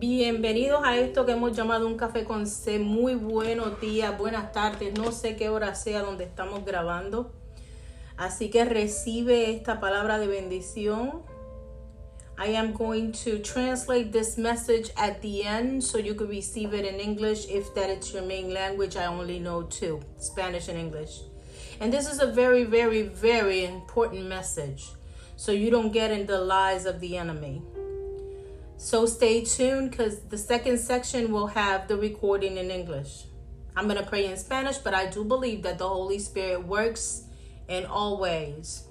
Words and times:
Bienvenidos 0.00 0.82
a 0.84 0.96
esto 0.96 1.26
que 1.26 1.32
hemos 1.32 1.56
llamado 1.56 1.88
un 1.88 1.96
café 1.96 2.22
con 2.22 2.46
C. 2.46 2.78
Muy 2.78 3.16
buenos 3.16 3.80
días, 3.80 4.16
buenas 4.16 4.52
tardes. 4.52 4.96
No 4.96 5.10
sé 5.10 5.34
qué 5.34 5.48
hora 5.48 5.74
sea 5.74 6.02
donde 6.02 6.22
estamos 6.22 6.64
grabando. 6.64 7.32
Así 8.16 8.48
que 8.48 8.64
recibe 8.64 9.50
esta 9.50 9.80
palabra 9.80 10.20
de 10.20 10.28
bendición. 10.28 11.24
I 12.38 12.54
am 12.54 12.74
going 12.74 13.10
to 13.24 13.40
translate 13.40 14.12
this 14.12 14.38
message 14.38 14.92
at 14.96 15.20
the 15.20 15.42
end 15.42 15.82
so 15.82 15.98
you 15.98 16.14
can 16.14 16.28
receive 16.28 16.74
it 16.74 16.84
in 16.84 17.00
English 17.00 17.48
if 17.48 17.74
that 17.74 17.90
is 17.90 18.12
your 18.12 18.22
main 18.22 18.54
language. 18.54 18.94
I 18.94 19.06
only 19.06 19.40
know 19.40 19.64
two 19.64 19.98
Spanish 20.20 20.68
and 20.68 20.78
English. 20.78 21.22
And 21.80 21.92
this 21.92 22.06
is 22.06 22.20
a 22.20 22.28
very, 22.28 22.62
very, 22.62 23.02
very 23.02 23.64
important 23.64 24.28
message 24.28 24.92
so 25.34 25.50
you 25.50 25.72
don't 25.72 25.92
get 25.92 26.12
in 26.12 26.24
the 26.26 26.38
lies 26.38 26.86
of 26.86 27.00
the 27.00 27.16
enemy. 27.16 27.62
So 28.78 29.06
stay 29.06 29.44
tuned 29.44 29.90
because 29.90 30.20
the 30.20 30.38
second 30.38 30.78
section 30.78 31.32
will 31.32 31.48
have 31.48 31.88
the 31.88 31.96
recording 31.96 32.58
in 32.58 32.70
English. 32.70 33.24
I'm 33.76 33.88
going 33.88 33.98
to 33.98 34.06
pray 34.06 34.26
in 34.26 34.36
Spanish, 34.36 34.78
but 34.78 34.94
I 34.94 35.06
do 35.06 35.24
believe 35.24 35.62
that 35.64 35.78
the 35.78 35.88
Holy 35.88 36.20
Spirit 36.20 36.64
works 36.64 37.24
in 37.66 37.84
all 37.86 38.20
ways. 38.20 38.84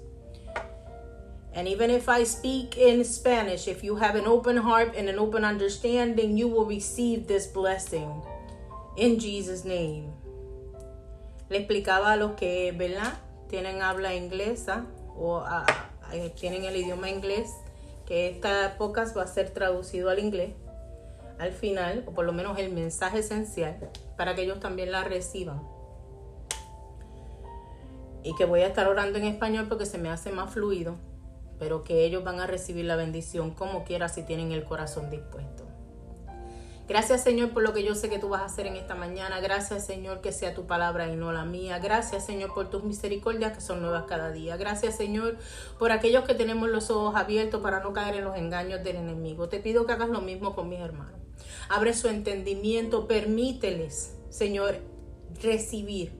And 1.54 1.66
even 1.66 1.90
if 1.90 2.06
I 2.06 2.24
speak 2.24 2.76
in 2.76 3.02
Spanish, 3.02 3.66
if 3.66 3.82
you 3.82 3.96
have 3.96 4.14
an 4.14 4.26
open 4.26 4.58
heart 4.58 4.94
and 4.94 5.08
an 5.08 5.18
open 5.18 5.42
understanding, 5.42 6.36
you 6.36 6.48
will 6.48 6.66
receive 6.66 7.26
this 7.26 7.46
blessing 7.46 8.22
in 8.98 9.18
Jesus' 9.18 9.64
name. 9.64 10.12
Le 11.48 11.64
explicaba 11.64 12.12
a 12.12 12.16
los 12.16 12.36
que, 12.36 12.72
¿verdad? 12.76 13.14
Tienen 13.48 13.80
habla 13.80 14.12
inglesa 14.14 14.84
o 15.16 15.38
uh, 15.38 15.64
tienen 16.36 16.64
el 16.64 16.76
idioma 16.76 17.08
inglés 17.08 17.48
que 18.08 18.30
esta 18.30 18.76
podcast 18.78 19.14
va 19.14 19.24
a 19.24 19.26
ser 19.26 19.50
traducido 19.50 20.08
al 20.08 20.18
inglés 20.18 20.54
al 21.38 21.52
final, 21.52 22.04
o 22.06 22.12
por 22.12 22.24
lo 22.24 22.32
menos 22.32 22.58
el 22.58 22.72
mensaje 22.72 23.18
esencial, 23.18 23.90
para 24.16 24.34
que 24.34 24.42
ellos 24.42 24.60
también 24.60 24.90
la 24.90 25.04
reciban. 25.04 25.62
Y 28.24 28.34
que 28.34 28.46
voy 28.46 28.60
a 28.60 28.66
estar 28.66 28.88
orando 28.88 29.18
en 29.18 29.24
español 29.24 29.66
porque 29.68 29.86
se 29.86 29.98
me 29.98 30.08
hace 30.08 30.32
más 30.32 30.52
fluido, 30.52 30.96
pero 31.58 31.84
que 31.84 32.04
ellos 32.04 32.24
van 32.24 32.40
a 32.40 32.46
recibir 32.46 32.86
la 32.86 32.96
bendición 32.96 33.52
como 33.52 33.84
quiera 33.84 34.08
si 34.08 34.22
tienen 34.22 34.52
el 34.52 34.64
corazón 34.64 35.10
dispuesto. 35.10 35.67
Gracias 36.88 37.22
Señor 37.22 37.50
por 37.50 37.62
lo 37.62 37.74
que 37.74 37.84
yo 37.84 37.94
sé 37.94 38.08
que 38.08 38.18
tú 38.18 38.30
vas 38.30 38.40
a 38.40 38.46
hacer 38.46 38.66
en 38.66 38.74
esta 38.74 38.94
mañana. 38.94 39.40
Gracias 39.40 39.84
Señor 39.84 40.22
que 40.22 40.32
sea 40.32 40.54
tu 40.54 40.66
palabra 40.66 41.06
y 41.12 41.16
no 41.16 41.32
la 41.32 41.44
mía. 41.44 41.78
Gracias 41.80 42.24
Señor 42.24 42.54
por 42.54 42.70
tus 42.70 42.82
misericordias 42.82 43.52
que 43.52 43.60
son 43.60 43.82
nuevas 43.82 44.04
cada 44.08 44.32
día. 44.32 44.56
Gracias 44.56 44.96
Señor 44.96 45.36
por 45.78 45.92
aquellos 45.92 46.24
que 46.24 46.34
tenemos 46.34 46.70
los 46.70 46.90
ojos 46.90 47.14
abiertos 47.14 47.60
para 47.60 47.80
no 47.80 47.92
caer 47.92 48.14
en 48.14 48.24
los 48.24 48.36
engaños 48.36 48.82
del 48.82 48.96
enemigo. 48.96 49.50
Te 49.50 49.58
pido 49.58 49.84
que 49.84 49.92
hagas 49.92 50.08
lo 50.08 50.22
mismo 50.22 50.54
con 50.54 50.70
mis 50.70 50.80
hermanos. 50.80 51.20
Abre 51.68 51.92
su 51.92 52.08
entendimiento, 52.08 53.06
permíteles 53.06 54.16
Señor 54.30 54.76
recibir, 55.42 56.18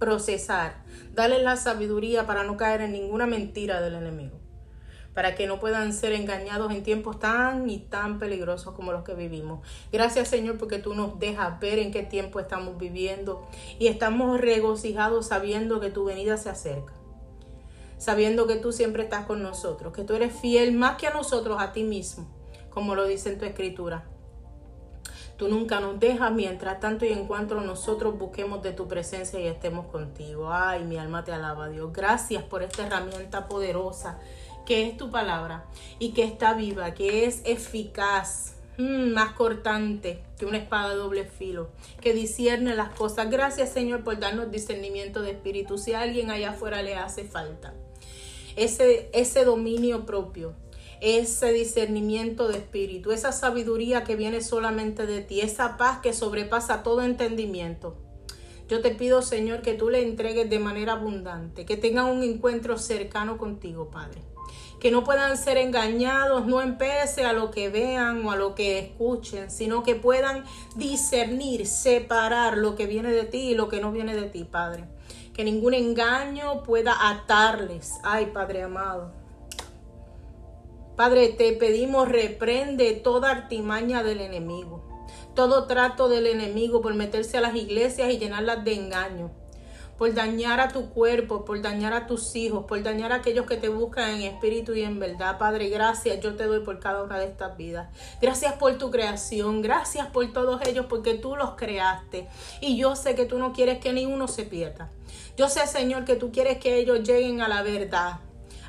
procesar, 0.00 0.82
dale 1.12 1.40
la 1.40 1.56
sabiduría 1.56 2.26
para 2.26 2.42
no 2.42 2.56
caer 2.56 2.80
en 2.80 2.90
ninguna 2.90 3.26
mentira 3.26 3.80
del 3.80 3.94
enemigo 3.94 4.47
para 5.18 5.34
que 5.34 5.48
no 5.48 5.58
puedan 5.58 5.92
ser 5.92 6.12
engañados 6.12 6.70
en 6.70 6.84
tiempos 6.84 7.18
tan 7.18 7.68
y 7.68 7.80
tan 7.80 8.20
peligrosos 8.20 8.72
como 8.74 8.92
los 8.92 9.02
que 9.02 9.14
vivimos. 9.14 9.66
Gracias 9.90 10.28
Señor 10.28 10.58
porque 10.58 10.78
tú 10.78 10.94
nos 10.94 11.18
dejas 11.18 11.58
ver 11.58 11.80
en 11.80 11.90
qué 11.90 12.04
tiempo 12.04 12.38
estamos 12.38 12.78
viviendo 12.78 13.44
y 13.80 13.88
estamos 13.88 14.40
regocijados 14.40 15.26
sabiendo 15.26 15.80
que 15.80 15.90
tu 15.90 16.04
venida 16.04 16.36
se 16.36 16.50
acerca. 16.50 16.92
Sabiendo 17.96 18.46
que 18.46 18.54
tú 18.54 18.70
siempre 18.70 19.02
estás 19.02 19.26
con 19.26 19.42
nosotros, 19.42 19.92
que 19.92 20.04
tú 20.04 20.14
eres 20.14 20.32
fiel 20.32 20.70
más 20.70 20.98
que 20.98 21.08
a 21.08 21.12
nosotros, 21.12 21.60
a 21.60 21.72
ti 21.72 21.82
mismo, 21.82 22.28
como 22.70 22.94
lo 22.94 23.04
dice 23.04 23.32
en 23.32 23.40
tu 23.40 23.44
escritura. 23.44 24.04
Tú 25.36 25.48
nunca 25.48 25.80
nos 25.80 25.98
dejas 25.98 26.32
mientras 26.32 26.78
tanto 26.78 27.04
y 27.04 27.12
en 27.12 27.26
cuanto 27.26 27.60
nosotros 27.60 28.18
busquemos 28.18 28.62
de 28.62 28.72
tu 28.72 28.86
presencia 28.86 29.40
y 29.40 29.48
estemos 29.48 29.86
contigo. 29.86 30.52
Ay, 30.52 30.84
mi 30.84 30.96
alma 30.96 31.24
te 31.24 31.32
alaba, 31.32 31.68
Dios. 31.68 31.92
Gracias 31.92 32.44
por 32.44 32.62
esta 32.62 32.86
herramienta 32.86 33.48
poderosa 33.48 34.20
que 34.68 34.86
es 34.86 34.98
tu 34.98 35.10
palabra 35.10 35.64
y 35.98 36.10
que 36.10 36.24
está 36.24 36.52
viva, 36.52 36.92
que 36.92 37.24
es 37.24 37.40
eficaz, 37.46 38.52
mm, 38.76 39.14
más 39.14 39.32
cortante 39.32 40.22
que 40.38 40.44
una 40.44 40.58
espada 40.58 40.90
de 40.90 40.96
doble 40.96 41.24
filo, 41.24 41.70
que 42.02 42.12
discierne 42.12 42.74
las 42.74 42.90
cosas. 42.90 43.30
Gracias 43.30 43.72
Señor 43.72 44.04
por 44.04 44.20
darnos 44.20 44.50
discernimiento 44.50 45.22
de 45.22 45.30
espíritu. 45.30 45.78
Si 45.78 45.94
a 45.94 46.02
alguien 46.02 46.30
allá 46.30 46.50
afuera 46.50 46.82
le 46.82 46.96
hace 46.96 47.24
falta 47.24 47.72
ese, 48.56 49.08
ese 49.14 49.46
dominio 49.46 50.04
propio, 50.04 50.52
ese 51.00 51.50
discernimiento 51.54 52.46
de 52.46 52.58
espíritu, 52.58 53.10
esa 53.10 53.32
sabiduría 53.32 54.04
que 54.04 54.16
viene 54.16 54.42
solamente 54.42 55.06
de 55.06 55.22
ti, 55.22 55.40
esa 55.40 55.78
paz 55.78 56.00
que 56.00 56.12
sobrepasa 56.12 56.82
todo 56.82 57.00
entendimiento. 57.00 57.96
Yo 58.68 58.82
te 58.82 58.90
pido, 58.90 59.22
Señor, 59.22 59.62
que 59.62 59.72
tú 59.72 59.88
le 59.88 60.02
entregues 60.02 60.50
de 60.50 60.58
manera 60.58 60.92
abundante, 60.92 61.64
que 61.64 61.78
tenga 61.78 62.04
un 62.04 62.22
encuentro 62.22 62.76
cercano 62.76 63.38
contigo, 63.38 63.88
Padre 63.88 64.20
que 64.80 64.90
no 64.90 65.02
puedan 65.02 65.36
ser 65.36 65.58
engañados, 65.58 66.46
no 66.46 66.60
empece 66.60 67.24
a 67.24 67.32
lo 67.32 67.50
que 67.50 67.68
vean 67.68 68.24
o 68.24 68.30
a 68.30 68.36
lo 68.36 68.54
que 68.54 68.78
escuchen, 68.78 69.50
sino 69.50 69.82
que 69.82 69.96
puedan 69.96 70.44
discernir, 70.76 71.66
separar 71.66 72.58
lo 72.58 72.76
que 72.76 72.86
viene 72.86 73.10
de 73.12 73.24
ti 73.24 73.50
y 73.50 73.54
lo 73.54 73.68
que 73.68 73.80
no 73.80 73.90
viene 73.90 74.14
de 74.14 74.28
ti, 74.28 74.44
Padre. 74.44 74.84
Que 75.34 75.44
ningún 75.44 75.74
engaño 75.74 76.62
pueda 76.62 77.10
atarles. 77.10 77.94
Ay, 78.04 78.26
Padre 78.26 78.62
amado. 78.62 79.12
Padre, 80.96 81.28
te 81.28 81.52
pedimos 81.52 82.08
reprende 82.08 82.92
toda 82.94 83.30
artimaña 83.30 84.02
del 84.02 84.20
enemigo, 84.20 84.84
todo 85.34 85.66
trato 85.68 86.08
del 86.08 86.26
enemigo 86.26 86.80
por 86.80 86.94
meterse 86.94 87.38
a 87.38 87.40
las 87.40 87.54
iglesias 87.54 88.10
y 88.10 88.18
llenarlas 88.18 88.64
de 88.64 88.74
engaño 88.74 89.30
por 89.98 90.14
dañar 90.14 90.60
a 90.60 90.68
tu 90.68 90.90
cuerpo, 90.90 91.44
por 91.44 91.60
dañar 91.60 91.92
a 91.92 92.06
tus 92.06 92.36
hijos, 92.36 92.64
por 92.66 92.82
dañar 92.82 93.12
a 93.12 93.16
aquellos 93.16 93.46
que 93.46 93.56
te 93.56 93.68
buscan 93.68 94.10
en 94.10 94.22
espíritu 94.22 94.74
y 94.74 94.82
en 94.82 95.00
verdad. 95.00 95.38
Padre, 95.38 95.68
gracias 95.68 96.20
yo 96.20 96.36
te 96.36 96.44
doy 96.44 96.60
por 96.60 96.78
cada 96.78 97.02
una 97.02 97.18
de 97.18 97.26
estas 97.26 97.56
vidas. 97.56 97.88
Gracias 98.22 98.54
por 98.54 98.78
tu 98.78 98.90
creación, 98.90 99.60
gracias 99.60 100.06
por 100.06 100.32
todos 100.32 100.62
ellos 100.66 100.86
porque 100.88 101.14
tú 101.14 101.34
los 101.34 101.50
creaste. 101.56 102.28
Y 102.60 102.76
yo 102.76 102.94
sé 102.94 103.16
que 103.16 103.26
tú 103.26 103.38
no 103.38 103.52
quieres 103.52 103.78
que 103.80 103.92
ni 103.92 104.06
uno 104.06 104.28
se 104.28 104.44
pierda. 104.44 104.88
Yo 105.36 105.48
sé, 105.48 105.66
Señor, 105.66 106.04
que 106.04 106.14
tú 106.14 106.30
quieres 106.30 106.58
que 106.58 106.76
ellos 106.76 107.02
lleguen 107.02 107.40
a 107.40 107.48
la 107.48 107.62
verdad 107.62 108.20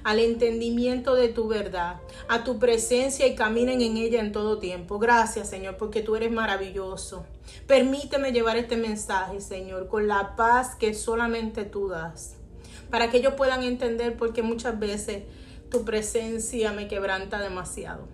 al 0.04 0.20
entendimiento 0.20 1.16
de 1.16 1.28
tu 1.28 1.48
verdad, 1.48 1.98
a 2.28 2.44
tu 2.44 2.58
presencia 2.58 3.28
y 3.28 3.36
caminen 3.36 3.82
en 3.82 3.98
ella 3.98 4.22
en 4.22 4.32
todo 4.32 4.58
tiempo. 4.58 5.00
Gracias, 5.00 5.50
Señor, 5.50 5.78
porque 5.78 6.02
tú 6.02 6.16
eres 6.16 6.32
maravilloso. 6.32 7.26
Permíteme 7.68 8.32
llevar 8.32 8.58
este 8.58 8.78
mensaje, 8.78 9.42
Señor, 9.42 9.88
con 9.88 10.08
la 10.08 10.36
paz 10.36 10.76
que 10.76 10.94
solamente 10.94 11.66
tú 11.66 11.88
das, 11.88 12.36
para 12.90 13.10
que 13.10 13.18
ellos 13.18 13.34
puedan 13.36 13.64
entender 13.64 14.18
porque 14.18 14.42
muchas 14.42 14.80
veces 14.80 15.24
tu 15.70 15.86
presencia 15.86 16.72
me 16.72 16.88
quebranta 16.88 17.40
demasiado. 17.40 18.08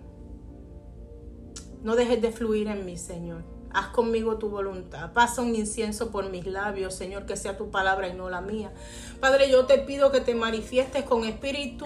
No 1.82 1.96
dejes 1.96 2.20
de 2.20 2.32
fluir 2.32 2.68
en 2.68 2.84
mí, 2.84 2.96
Señor. 2.96 3.55
Haz 3.76 3.88
conmigo 3.88 4.38
tu 4.38 4.48
voluntad. 4.48 5.12
Pasa 5.12 5.42
un 5.42 5.54
incienso 5.54 6.10
por 6.10 6.30
mis 6.30 6.46
labios, 6.46 6.94
Señor, 6.94 7.26
que 7.26 7.36
sea 7.36 7.58
tu 7.58 7.70
palabra 7.70 8.08
y 8.08 8.14
no 8.14 8.30
la 8.30 8.40
mía. 8.40 8.72
Padre, 9.20 9.50
yo 9.50 9.66
te 9.66 9.76
pido 9.76 10.10
que 10.10 10.22
te 10.22 10.34
manifiestes 10.34 11.04
con 11.04 11.24
espíritu 11.24 11.84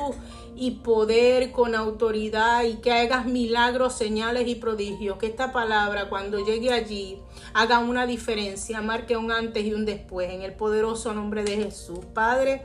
y 0.55 0.71
poder, 0.83 1.51
con 1.51 1.75
autoridad 1.75 2.63
y 2.63 2.75
que 2.75 2.93
hagas 2.93 3.27
milagros, 3.27 3.95
señales 3.95 4.47
y 4.47 4.55
prodigios. 4.55 5.19
Que 5.19 5.27
esta 5.27 5.51
palabra, 5.51 6.09
cuando 6.09 6.39
llegue 6.39 6.73
allí, 6.73 7.19
haga 7.55 7.81
una 7.81 8.07
diferencia, 8.07 8.81
marque 8.83 9.17
un 9.17 9.33
antes 9.33 9.65
y 9.65 9.75
un 9.75 9.85
después. 9.85 10.31
En 10.31 10.43
el 10.43 10.55
poderoso 10.55 11.13
nombre 11.13 11.43
de 11.43 11.57
Jesús. 11.57 12.05
Padre, 12.15 12.63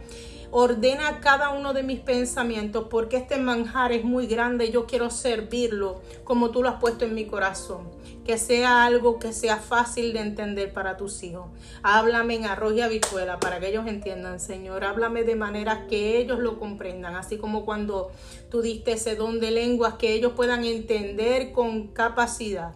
Ordena 0.52 1.20
cada 1.20 1.50
uno 1.52 1.74
de 1.74 1.84
mis 1.84 2.00
pensamientos 2.00 2.88
porque 2.90 3.18
este 3.18 3.38
manjar 3.38 3.92
es 3.92 4.04
muy 4.04 4.28
grande 4.28 4.72
yo 4.72 4.86
quiero 4.86 5.10
servirlo 5.10 6.02
como 6.24 6.52
tú 6.52 6.64
lo 6.64 6.70
has 6.70 6.80
puesto 6.80 7.06
en 7.06 7.14
mi 7.14 7.26
corazón. 7.26 7.90
Que 8.24 8.38
sea 8.38 8.86
algo 8.86 9.20
que 9.20 9.34
sea 9.34 9.58
fácil 9.58 10.14
de 10.14 10.20
entender 10.20 10.74
para 10.74 10.98
tus 10.98 11.22
hijos. 11.24 11.48
Háblame 11.84 12.36
en 12.36 12.46
arroz 12.46 12.74
y 12.74 12.82
habichuela 12.82 13.40
para 13.40 13.60
que 13.60 13.70
ellos 13.70 13.86
entiendan, 13.88 14.40
Señor. 14.40 14.84
Háblame 14.84 15.24
de 15.24 15.36
manera 15.36 15.86
que 15.88 16.18
ellos 16.18 16.40
lo 16.40 16.58
comprendan. 16.58 17.16
Así 17.16 17.38
como 17.38 17.66
cuando 17.66 18.12
tú 18.50 18.62
diste 18.62 18.94
ese 18.94 19.16
don 19.16 19.40
de 19.40 19.52
lenguas, 19.52 19.96
que 19.96 20.14
ellos 20.14 20.34
puedan 20.36 20.64
entender 20.66 21.52
con 21.52 21.88
capacidad 21.90 22.74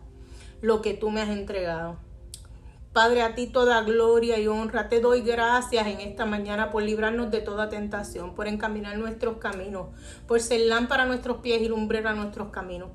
lo 0.61 0.81
que 0.81 0.93
tú 0.93 1.09
me 1.09 1.21
has 1.21 1.29
entregado. 1.29 1.97
Padre, 2.93 3.21
a 3.21 3.35
ti 3.35 3.45
toda 3.45 3.81
gloria 3.83 4.39
y 4.39 4.47
honra. 4.47 4.89
Te 4.89 4.99
doy 4.99 5.21
gracias 5.21 5.85
en 5.85 5.99
esta 5.99 6.25
mañana 6.25 6.71
por 6.71 6.81
librarnos 6.81 7.29
de 7.29 7.39
toda 7.39 7.69
tentación, 7.69 8.33
por 8.33 8.47
encaminar 8.47 8.97
nuestros 8.97 9.37
caminos, 9.37 9.87
por 10.27 10.41
ser 10.41 10.61
lámpara 10.61 11.03
a 11.03 11.05
nuestros 11.05 11.37
pies 11.37 11.61
y 11.61 11.67
lumbrera 11.67 12.11
a 12.11 12.15
nuestros 12.15 12.49
caminos. 12.49 12.89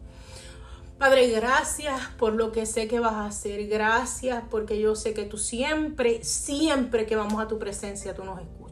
Padre, 0.99 1.29
gracias 1.29 2.01
por 2.19 2.35
lo 2.35 2.51
que 2.51 2.67
sé 2.67 2.89
que 2.89 2.99
vas 2.99 3.15
a 3.15 3.27
hacer. 3.27 3.69
Gracias 3.69 4.43
porque 4.51 4.81
yo 4.81 4.97
sé 4.97 5.15
que 5.15 5.25
tú 5.25 5.39
siempre, 5.39 6.25
siempre 6.25 7.07
que 7.07 7.15
vamos 7.15 7.41
a 7.41 7.47
tu 7.47 7.59
presencia, 7.59 8.15
tú 8.15 8.25
nos 8.25 8.41
escuchas. 8.41 8.64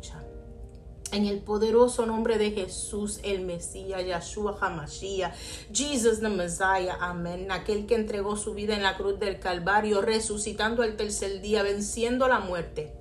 En 1.12 1.26
el 1.26 1.40
poderoso 1.40 2.06
nombre 2.06 2.38
de 2.38 2.52
Jesús, 2.52 3.20
el 3.22 3.44
Mesías, 3.44 4.02
Yahshua 4.02 4.56
HaMashiach, 4.58 5.34
Jesus 5.70 6.20
the 6.20 6.30
Messiah, 6.30 6.96
amén. 7.00 7.52
Aquel 7.52 7.84
que 7.84 7.96
entregó 7.96 8.36
su 8.36 8.54
vida 8.54 8.74
en 8.74 8.82
la 8.82 8.96
cruz 8.96 9.20
del 9.20 9.38
Calvario, 9.38 10.00
resucitando 10.00 10.82
el 10.82 10.96
tercer 10.96 11.42
día, 11.42 11.62
venciendo 11.62 12.28
la 12.28 12.40
muerte 12.40 12.94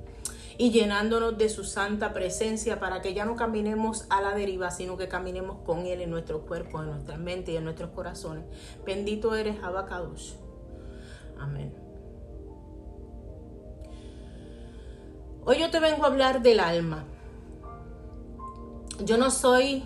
y 0.57 0.71
llenándonos 0.71 1.37
de 1.37 1.47
su 1.47 1.63
santa 1.63 2.11
presencia 2.11 2.81
para 2.81 3.01
que 3.01 3.13
ya 3.13 3.23
no 3.23 3.37
caminemos 3.37 4.05
a 4.09 4.21
la 4.21 4.35
deriva, 4.35 4.71
sino 4.71 4.97
que 4.97 5.07
caminemos 5.07 5.59
con 5.65 5.85
Él 5.85 6.01
en 6.01 6.09
nuestro 6.09 6.41
cuerpo, 6.41 6.81
en 6.81 6.87
nuestra 6.87 7.15
mente 7.15 7.53
y 7.53 7.55
en 7.55 7.63
nuestros 7.63 7.91
corazones. 7.91 8.43
Bendito 8.85 9.33
eres, 9.35 9.63
Abacados. 9.63 10.35
Amén. 11.39 11.73
Hoy 15.45 15.59
yo 15.59 15.71
te 15.71 15.79
vengo 15.79 16.03
a 16.03 16.07
hablar 16.07 16.41
del 16.41 16.59
alma. 16.59 17.05
Yo 19.05 19.17
no 19.17 19.29
soy... 19.29 19.81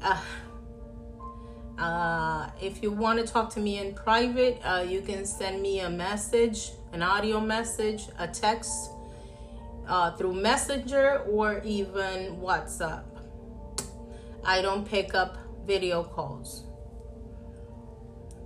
Uh, 0.00 0.22
uh, 1.78 2.50
if 2.62 2.82
you 2.82 2.90
want 2.90 3.18
to 3.18 3.30
talk 3.30 3.50
to 3.50 3.60
me 3.60 3.78
in 3.78 3.92
private, 3.94 4.58
uh, 4.64 4.84
you 4.88 5.02
can 5.02 5.26
send 5.26 5.60
me 5.60 5.80
a 5.80 5.90
message, 5.90 6.70
an 6.92 7.02
audio 7.02 7.38
message, 7.38 8.04
a 8.18 8.26
text 8.26 8.90
uh, 9.86 10.16
through 10.16 10.32
Messenger 10.32 11.24
or 11.30 11.60
even 11.64 12.36
WhatsApp. 12.36 13.04
I 14.44 14.62
don't 14.62 14.88
pick 14.88 15.14
up 15.14 15.36
video 15.66 16.02
calls. 16.02 16.64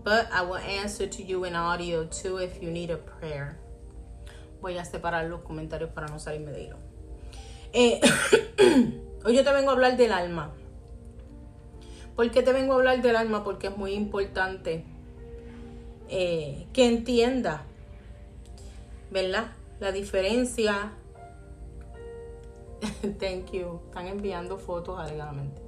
But 0.03 0.29
I 0.33 0.43
will 0.43 0.57
answer 0.57 1.07
to 1.07 1.23
you 1.23 1.45
in 1.45 1.55
audio 1.55 2.05
too 2.07 2.39
if 2.39 2.61
you 2.61 2.71
need 2.71 2.91
a 2.91 2.97
prayer. 2.97 3.61
Voy 4.61 4.77
a 4.77 4.85
separar 4.85 5.31
los 5.31 5.43
comentarios 5.43 5.95
para 5.95 6.09
no 6.09 6.19
salirme 6.19 6.53
de 6.53 6.65
hilo. 6.65 6.82
Eh, 7.75 8.01
hoy 9.25 9.35
yo 9.35 9.45
te 9.45 9.53
vengo 9.53 9.71
a 9.71 9.73
hablar 9.73 9.97
del 9.97 10.13
alma. 10.13 10.53
¿Por 12.15 12.31
qué 12.31 12.43
te 12.43 12.53
vengo 12.53 12.75
a 12.75 12.77
hablar 12.77 13.01
del 13.01 13.17
alma? 13.17 13.45
Porque 13.45 13.69
es 13.69 13.77
muy 13.77 13.93
importante 13.95 14.85
eh, 16.09 16.67
que 16.75 16.87
entienda, 16.87 17.65
¿verdad? 19.11 19.53
La 19.81 19.91
diferencia. 19.91 20.93
Thank 23.19 23.53
you. 23.53 23.81
Están 23.87 24.09
enviando 24.09 24.59
fotos 24.59 25.01
alegadamente. 25.01 25.63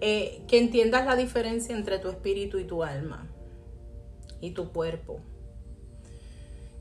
Eh, 0.00 0.42
que 0.48 0.58
entiendas 0.58 1.04
la 1.04 1.16
diferencia 1.16 1.76
entre 1.76 1.98
tu 1.98 2.08
espíritu 2.08 2.58
y 2.58 2.64
tu 2.64 2.82
alma 2.82 3.26
y 4.40 4.52
tu 4.52 4.72
cuerpo. 4.72 5.20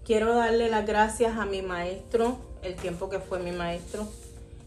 Quiero 0.05 0.33
darle 0.33 0.69
las 0.69 0.85
gracias 0.85 1.37
a 1.37 1.45
mi 1.45 1.61
maestro, 1.61 2.39
el 2.63 2.75
tiempo 2.75 3.09
que 3.09 3.19
fue 3.19 3.39
mi 3.39 3.51
maestro, 3.51 4.07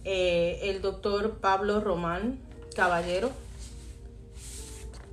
eh, 0.05 0.61
el 0.63 0.83
doctor 0.83 1.39
Pablo 1.39 1.81
Román 1.81 2.39
Caballero. 2.75 3.31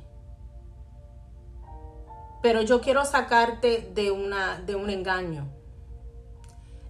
pero 2.41 2.61
yo 2.61 2.81
quiero 2.81 3.05
sacarte 3.05 3.91
de, 3.93 4.11
una, 4.11 4.59
de 4.59 4.75
un 4.75 4.89
engaño. 4.89 5.47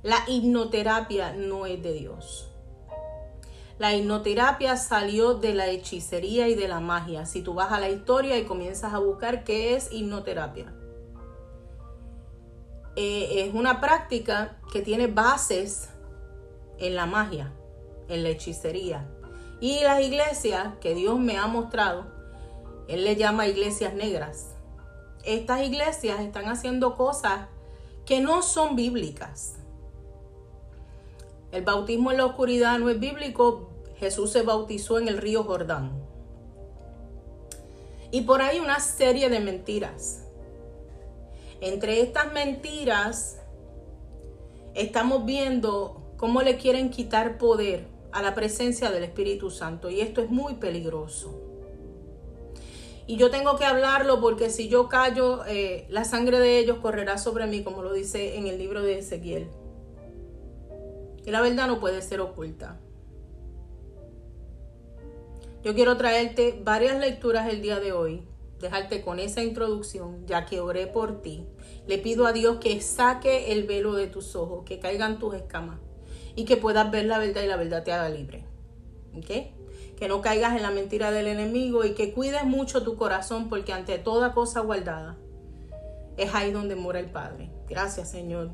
La 0.04 0.24
hipnoterapia 0.28 1.34
no 1.34 1.66
es 1.66 1.82
de 1.82 1.94
Dios. 1.94 2.50
La 3.80 3.96
hipnoterapia 3.96 4.76
salió 4.76 5.36
de 5.36 5.54
la 5.54 5.68
hechicería 5.68 6.48
y 6.50 6.56
de 6.56 6.68
la 6.68 6.80
magia. 6.80 7.26
Si 7.26 7.42
tú 7.42 7.54
vas 7.54 7.72
a 7.72 7.80
la 7.80 7.90
historia 7.90 8.38
y 8.38 8.44
comienzas 8.44 8.94
a 8.94 9.00
buscar 9.00 9.44
qué 9.44 9.76
es 9.76 9.92
hipnoterapia. 9.92 10.74
Eh, 12.96 13.46
es 13.46 13.54
una 13.54 13.80
práctica 13.80 14.60
que 14.74 14.82
tiene 14.82 15.08
bases 15.08 15.90
en 16.78 16.96
la 16.96 17.06
magia, 17.06 17.54
en 18.10 18.24
la 18.24 18.30
hechicería, 18.30 19.10
y 19.62 19.82
las 19.82 20.02
iglesias 20.02 20.76
que 20.80 20.96
Dios 20.96 21.20
me 21.20 21.38
ha 21.38 21.48
mostrado, 21.48 22.06
Él 22.88 23.04
le 23.04 23.16
llama 23.16 23.48
iglesias 23.48 23.94
negras. 23.94 24.56
Estas 25.24 25.64
iglesias 25.64 26.22
están 26.22 26.46
haciendo 26.46 26.96
cosas 26.96 27.48
que 28.06 28.22
no 28.22 28.42
son 28.42 28.76
bíblicas. 28.76 29.56
El 31.52 31.64
bautismo 31.64 32.12
en 32.12 32.18
la 32.18 32.26
oscuridad 32.26 32.80
no 32.80 32.90
es 32.90 33.00
bíblico. 33.00 33.70
Jesús 33.98 34.32
se 34.32 34.44
bautizó 34.44 34.98
en 34.98 35.10
el 35.10 35.18
río 35.18 35.44
Jordán. 35.44 35.92
Y 38.12 38.22
por 38.22 38.42
ahí 38.42 38.60
una 38.60 38.80
serie 38.80 39.30
de 39.30 39.40
mentiras. 39.40 40.24
Entre 41.60 42.02
estas 42.02 42.32
mentiras 42.32 43.40
estamos 44.74 45.26
viendo 45.26 46.14
cómo 46.18 46.42
le 46.42 46.58
quieren 46.58 46.90
quitar 46.90 47.38
poder 47.38 47.99
a 48.12 48.22
la 48.22 48.34
presencia 48.36 48.92
del 48.92 49.04
Espíritu 49.04 49.50
Santo 49.50 49.90
y 49.90 50.02
esto 50.02 50.22
es 50.22 50.30
muy 50.30 50.56
peligroso. 50.56 51.46
Y 53.08 53.18
yo 53.18 53.32
tengo 53.32 53.58
que 53.58 53.66
hablarlo 53.66 54.22
porque 54.22 54.50
si 54.52 54.68
yo 54.68 54.88
callo, 54.88 55.44
eh, 55.48 55.88
la 55.90 56.06
sangre 56.06 56.40
de 56.40 56.60
ellos 56.60 56.78
correrá 56.78 57.18
sobre 57.18 57.48
mí, 57.48 57.64
como 57.64 57.82
lo 57.82 57.92
dice 57.92 58.38
en 58.38 58.46
el 58.46 58.60
libro 58.60 58.84
de 58.84 59.00
Ezequiel. 59.00 59.48
Y 61.26 61.32
la 61.32 61.42
verdad 61.42 61.68
no 61.68 61.80
puede 61.80 62.02
ser 62.04 62.22
oculta. 62.22 62.80
Yo 65.64 65.74
quiero 65.74 65.98
traerte 65.98 66.60
varias 66.64 67.00
lecturas 67.00 67.50
el 67.50 67.62
día 67.62 67.80
de 67.80 67.94
hoy, 67.94 68.24
dejarte 68.60 69.02
con 69.02 69.20
esa 69.20 69.42
introducción, 69.42 70.26
ya 70.28 70.46
que 70.46 70.60
oré 70.60 70.86
por 70.86 71.22
ti. 71.22 71.48
Le 71.88 71.98
pido 71.98 72.28
a 72.28 72.32
Dios 72.32 72.58
que 72.60 72.80
saque 72.80 73.52
el 73.52 73.64
velo 73.64 73.94
de 73.94 74.08
tus 74.08 74.36
ojos, 74.36 74.64
que 74.66 74.80
caigan 74.80 75.18
tus 75.18 75.34
escamas 75.34 75.80
y 76.40 76.46
que 76.46 76.56
puedas 76.56 76.90
ver 76.90 77.04
la 77.04 77.18
verdad 77.18 77.42
y 77.42 77.48
la 77.48 77.58
verdad 77.58 77.84
te 77.84 77.92
haga 77.92 78.08
libre. 78.08 78.46
¿Ok? 79.14 79.98
Que 79.98 80.08
no 80.08 80.22
caigas 80.22 80.56
en 80.56 80.62
la 80.62 80.72
mentira 80.72 81.12
del 81.12 81.28
enemigo 81.28 81.84
y 81.84 81.96
que 81.96 82.14
cuides 82.14 82.46
mucho 82.46 82.82
tu 82.82 82.96
corazón 82.96 83.50
porque 83.50 83.74
ante 83.74 83.98
toda 83.98 84.32
cosa 84.32 84.62
guardada 84.62 85.18
es 86.16 86.34
ahí 86.34 86.52
donde 86.52 86.78
mora 86.78 87.02
el 87.02 87.08
Padre. 87.08 87.50
Gracias 87.68 88.12
Señor, 88.12 88.52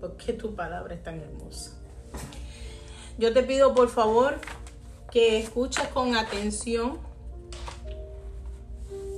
porque 0.00 0.32
tu 0.32 0.54
palabra 0.54 0.94
es 0.94 1.02
tan 1.02 1.20
hermosa. 1.20 1.72
Yo 3.18 3.34
te 3.34 3.42
pido 3.42 3.74
por 3.74 3.90
favor 3.90 4.38
que 5.10 5.38
escuches 5.38 5.88
con 5.88 6.16
atención, 6.16 6.98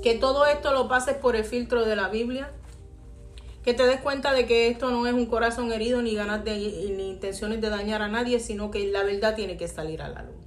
que 0.03 0.19
todo 0.19 0.45
esto 0.47 0.73
lo 0.73 0.89
pases 0.89 1.15
por 1.15 1.37
el 1.37 1.45
filtro 1.45 1.85
de 1.85 1.95
la 1.95 2.09
Biblia 2.09 2.51
que 3.69 3.75
te 3.75 3.87
des 3.87 4.01
cuenta 4.01 4.33
de 4.33 4.47
que 4.47 4.69
esto 4.69 4.91
no 4.91 5.07
es 5.07 5.13
un 5.13 5.27
corazón 5.27 5.71
herido 5.71 6.01
ni 6.01 6.15
ganas 6.15 6.43
de 6.43 6.57
ni 6.57 7.11
intenciones 7.11 7.61
de 7.61 7.69
dañar 7.69 8.01
a 8.01 8.09
nadie, 8.09 8.41
sino 8.41 8.71
que 8.71 8.87
la 8.87 9.03
verdad 9.03 9.35
tiene 9.35 9.59
que 9.59 9.69
salir 9.69 10.01
a 10.01 10.09
la 10.09 10.23
luz. 10.23 10.47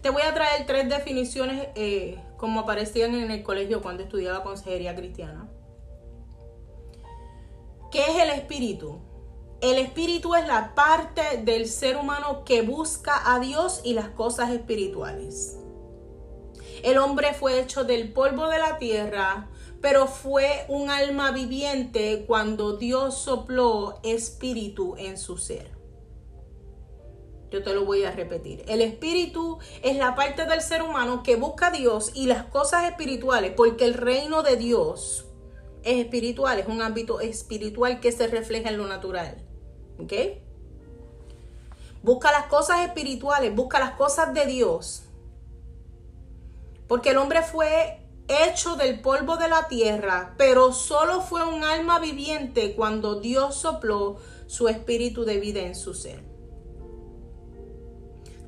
Te 0.00 0.10
voy 0.10 0.22
a 0.22 0.32
traer 0.32 0.64
tres 0.64 0.88
definiciones 0.88 1.70
eh, 1.74 2.16
como 2.36 2.60
aparecían 2.60 3.16
en 3.16 3.32
el 3.32 3.42
colegio 3.42 3.82
cuando 3.82 4.04
estudiaba 4.04 4.44
consejería 4.44 4.94
cristiana. 4.94 5.48
¿Qué 7.90 8.02
es 8.02 8.22
el 8.22 8.30
espíritu? 8.30 9.00
El 9.60 9.78
espíritu 9.78 10.36
es 10.36 10.46
la 10.46 10.76
parte 10.76 11.42
del 11.42 11.66
ser 11.66 11.96
humano 11.96 12.44
que 12.44 12.62
busca 12.62 13.34
a 13.34 13.40
Dios 13.40 13.80
y 13.82 13.94
las 13.94 14.10
cosas 14.10 14.52
espirituales. 14.52 15.58
El 16.84 16.98
hombre 16.98 17.34
fue 17.34 17.58
hecho 17.58 17.82
del 17.82 18.12
polvo 18.12 18.46
de 18.46 18.60
la 18.60 18.78
tierra, 18.78 19.48
pero 19.80 20.06
fue 20.06 20.64
un 20.68 20.90
alma 20.90 21.30
viviente 21.30 22.24
cuando 22.26 22.76
Dios 22.76 23.16
sopló 23.18 24.00
espíritu 24.02 24.96
en 24.98 25.16
su 25.16 25.38
ser. 25.38 25.78
Yo 27.50 27.62
te 27.62 27.72
lo 27.72 27.84
voy 27.84 28.04
a 28.04 28.10
repetir. 28.10 28.64
El 28.68 28.82
espíritu 28.82 29.58
es 29.82 29.96
la 29.96 30.14
parte 30.14 30.44
del 30.44 30.60
ser 30.60 30.82
humano 30.82 31.22
que 31.22 31.36
busca 31.36 31.68
a 31.68 31.70
Dios 31.70 32.10
y 32.14 32.26
las 32.26 32.44
cosas 32.44 32.84
espirituales, 32.84 33.52
porque 33.56 33.84
el 33.84 33.94
reino 33.94 34.42
de 34.42 34.56
Dios 34.56 35.26
es 35.82 35.98
espiritual, 35.98 36.58
es 36.58 36.66
un 36.66 36.82
ámbito 36.82 37.20
espiritual 37.20 38.00
que 38.00 38.12
se 38.12 38.26
refleja 38.26 38.68
en 38.68 38.76
lo 38.76 38.86
natural. 38.86 39.46
¿Ok? 39.98 40.12
Busca 42.02 42.30
las 42.32 42.46
cosas 42.46 42.80
espirituales, 42.80 43.54
busca 43.54 43.78
las 43.78 43.92
cosas 43.92 44.34
de 44.34 44.44
Dios. 44.44 45.04
Porque 46.86 47.10
el 47.10 47.16
hombre 47.16 47.42
fue 47.42 48.07
hecho 48.28 48.76
del 48.76 49.00
polvo 49.00 49.36
de 49.36 49.48
la 49.48 49.68
tierra, 49.68 50.34
pero 50.36 50.72
solo 50.72 51.20
fue 51.20 51.44
un 51.44 51.64
alma 51.64 51.98
viviente 51.98 52.74
cuando 52.74 53.20
Dios 53.20 53.56
sopló 53.56 54.18
su 54.46 54.68
espíritu 54.68 55.24
de 55.24 55.40
vida 55.40 55.60
en 55.60 55.74
su 55.74 55.94
ser. 55.94 56.22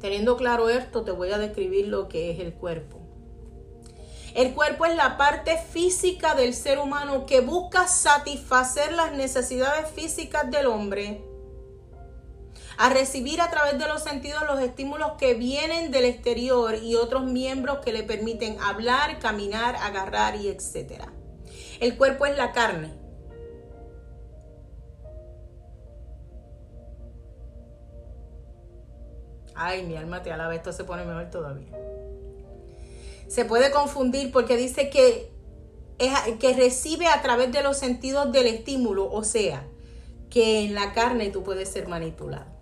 Teniendo 0.00 0.36
claro 0.36 0.68
esto, 0.68 1.02
te 1.02 1.10
voy 1.10 1.30
a 1.30 1.38
describir 1.38 1.88
lo 1.88 2.08
que 2.08 2.30
es 2.30 2.40
el 2.40 2.54
cuerpo. 2.54 3.00
El 4.34 4.54
cuerpo 4.54 4.86
es 4.86 4.94
la 4.94 5.16
parte 5.16 5.58
física 5.58 6.34
del 6.34 6.54
ser 6.54 6.78
humano 6.78 7.26
que 7.26 7.40
busca 7.40 7.88
satisfacer 7.88 8.92
las 8.92 9.12
necesidades 9.12 9.90
físicas 9.90 10.50
del 10.50 10.66
hombre, 10.66 11.24
a 12.82 12.88
recibir 12.88 13.42
a 13.42 13.50
través 13.50 13.78
de 13.78 13.86
los 13.86 14.02
sentidos 14.02 14.42
los 14.46 14.58
estímulos 14.58 15.12
que 15.18 15.34
vienen 15.34 15.90
del 15.90 16.06
exterior 16.06 16.76
y 16.82 16.94
otros 16.94 17.24
miembros 17.24 17.80
que 17.80 17.92
le 17.92 18.04
permiten 18.04 18.58
hablar, 18.58 19.18
caminar, 19.18 19.76
agarrar 19.76 20.36
y 20.36 20.48
etc. 20.48 21.02
El 21.78 21.98
cuerpo 21.98 22.24
es 22.24 22.38
la 22.38 22.52
carne, 22.52 22.94
Ay, 29.54 29.84
mi 29.84 29.94
alma 29.98 30.22
te 30.22 30.32
alaba, 30.32 30.54
esto 30.54 30.72
se 30.72 30.84
pone 30.84 31.04
mejor 31.04 31.28
todavía. 31.28 31.68
Se 33.28 33.44
puede 33.44 33.70
confundir 33.70 34.32
porque 34.32 34.56
dice 34.56 34.88
que, 34.88 35.30
es, 35.98 36.12
que 36.38 36.54
recibe 36.54 37.08
a 37.08 37.20
través 37.20 37.52
de 37.52 37.62
los 37.62 37.76
sentidos 37.76 38.32
del 38.32 38.46
estímulo, 38.46 39.12
o 39.12 39.22
sea, 39.22 39.68
que 40.30 40.64
en 40.64 40.74
la 40.74 40.94
carne 40.94 41.28
tú 41.28 41.42
puedes 41.42 41.68
ser 41.68 41.88
manipulado. 41.88 42.59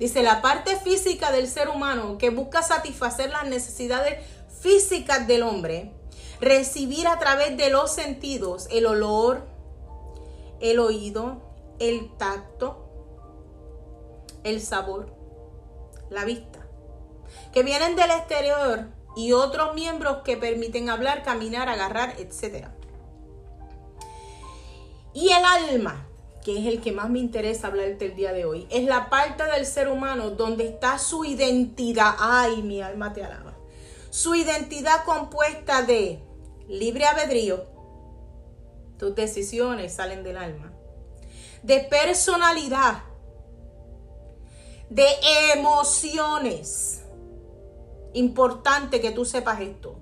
Dice, 0.00 0.24
la 0.24 0.42
parte 0.42 0.76
física 0.76 1.30
del 1.30 1.46
ser 1.46 1.68
humano 1.68 2.18
que 2.18 2.30
busca 2.30 2.62
satisfacer 2.62 3.30
las 3.30 3.46
necesidades 3.46 4.26
físicas 4.60 5.28
del 5.28 5.44
hombre, 5.44 5.92
recibir 6.40 7.06
a 7.06 7.20
través 7.20 7.56
de 7.56 7.70
los 7.70 7.92
sentidos 7.92 8.66
el 8.72 8.86
olor, 8.86 9.46
el 10.60 10.80
oído, 10.80 11.42
el 11.78 12.10
tacto, 12.16 12.88
el 14.42 14.60
sabor 14.60 15.20
la 16.10 16.24
vista, 16.24 16.66
que 17.52 17.62
vienen 17.62 17.96
del 17.96 18.10
exterior 18.10 18.88
y 19.16 19.32
otros 19.32 19.74
miembros 19.74 20.18
que 20.24 20.36
permiten 20.36 20.90
hablar, 20.90 21.22
caminar, 21.22 21.68
agarrar, 21.68 22.16
etc. 22.18 22.66
Y 25.14 25.30
el 25.30 25.44
alma, 25.44 26.08
que 26.44 26.58
es 26.58 26.66
el 26.66 26.80
que 26.80 26.92
más 26.92 27.10
me 27.10 27.18
interesa 27.18 27.66
hablarte 27.66 28.06
el 28.06 28.16
día 28.16 28.32
de 28.32 28.44
hoy, 28.44 28.66
es 28.70 28.84
la 28.84 29.10
parte 29.10 29.44
del 29.44 29.66
ser 29.66 29.88
humano 29.88 30.30
donde 30.30 30.66
está 30.66 30.98
su 30.98 31.24
identidad. 31.24 32.14
Ay, 32.18 32.62
mi 32.62 32.80
alma 32.80 33.12
te 33.12 33.24
alaba. 33.24 33.54
Su 34.10 34.34
identidad 34.34 35.04
compuesta 35.04 35.82
de 35.82 36.22
libre 36.68 37.04
albedrío, 37.04 37.66
tus 38.98 39.14
decisiones 39.14 39.94
salen 39.94 40.24
del 40.24 40.36
alma, 40.36 40.72
de 41.62 41.80
personalidad, 41.80 43.02
de 44.88 45.06
emociones. 45.54 47.02
Importante 48.12 49.00
que 49.00 49.12
tú 49.12 49.24
sepas 49.24 49.60
esto. 49.60 49.96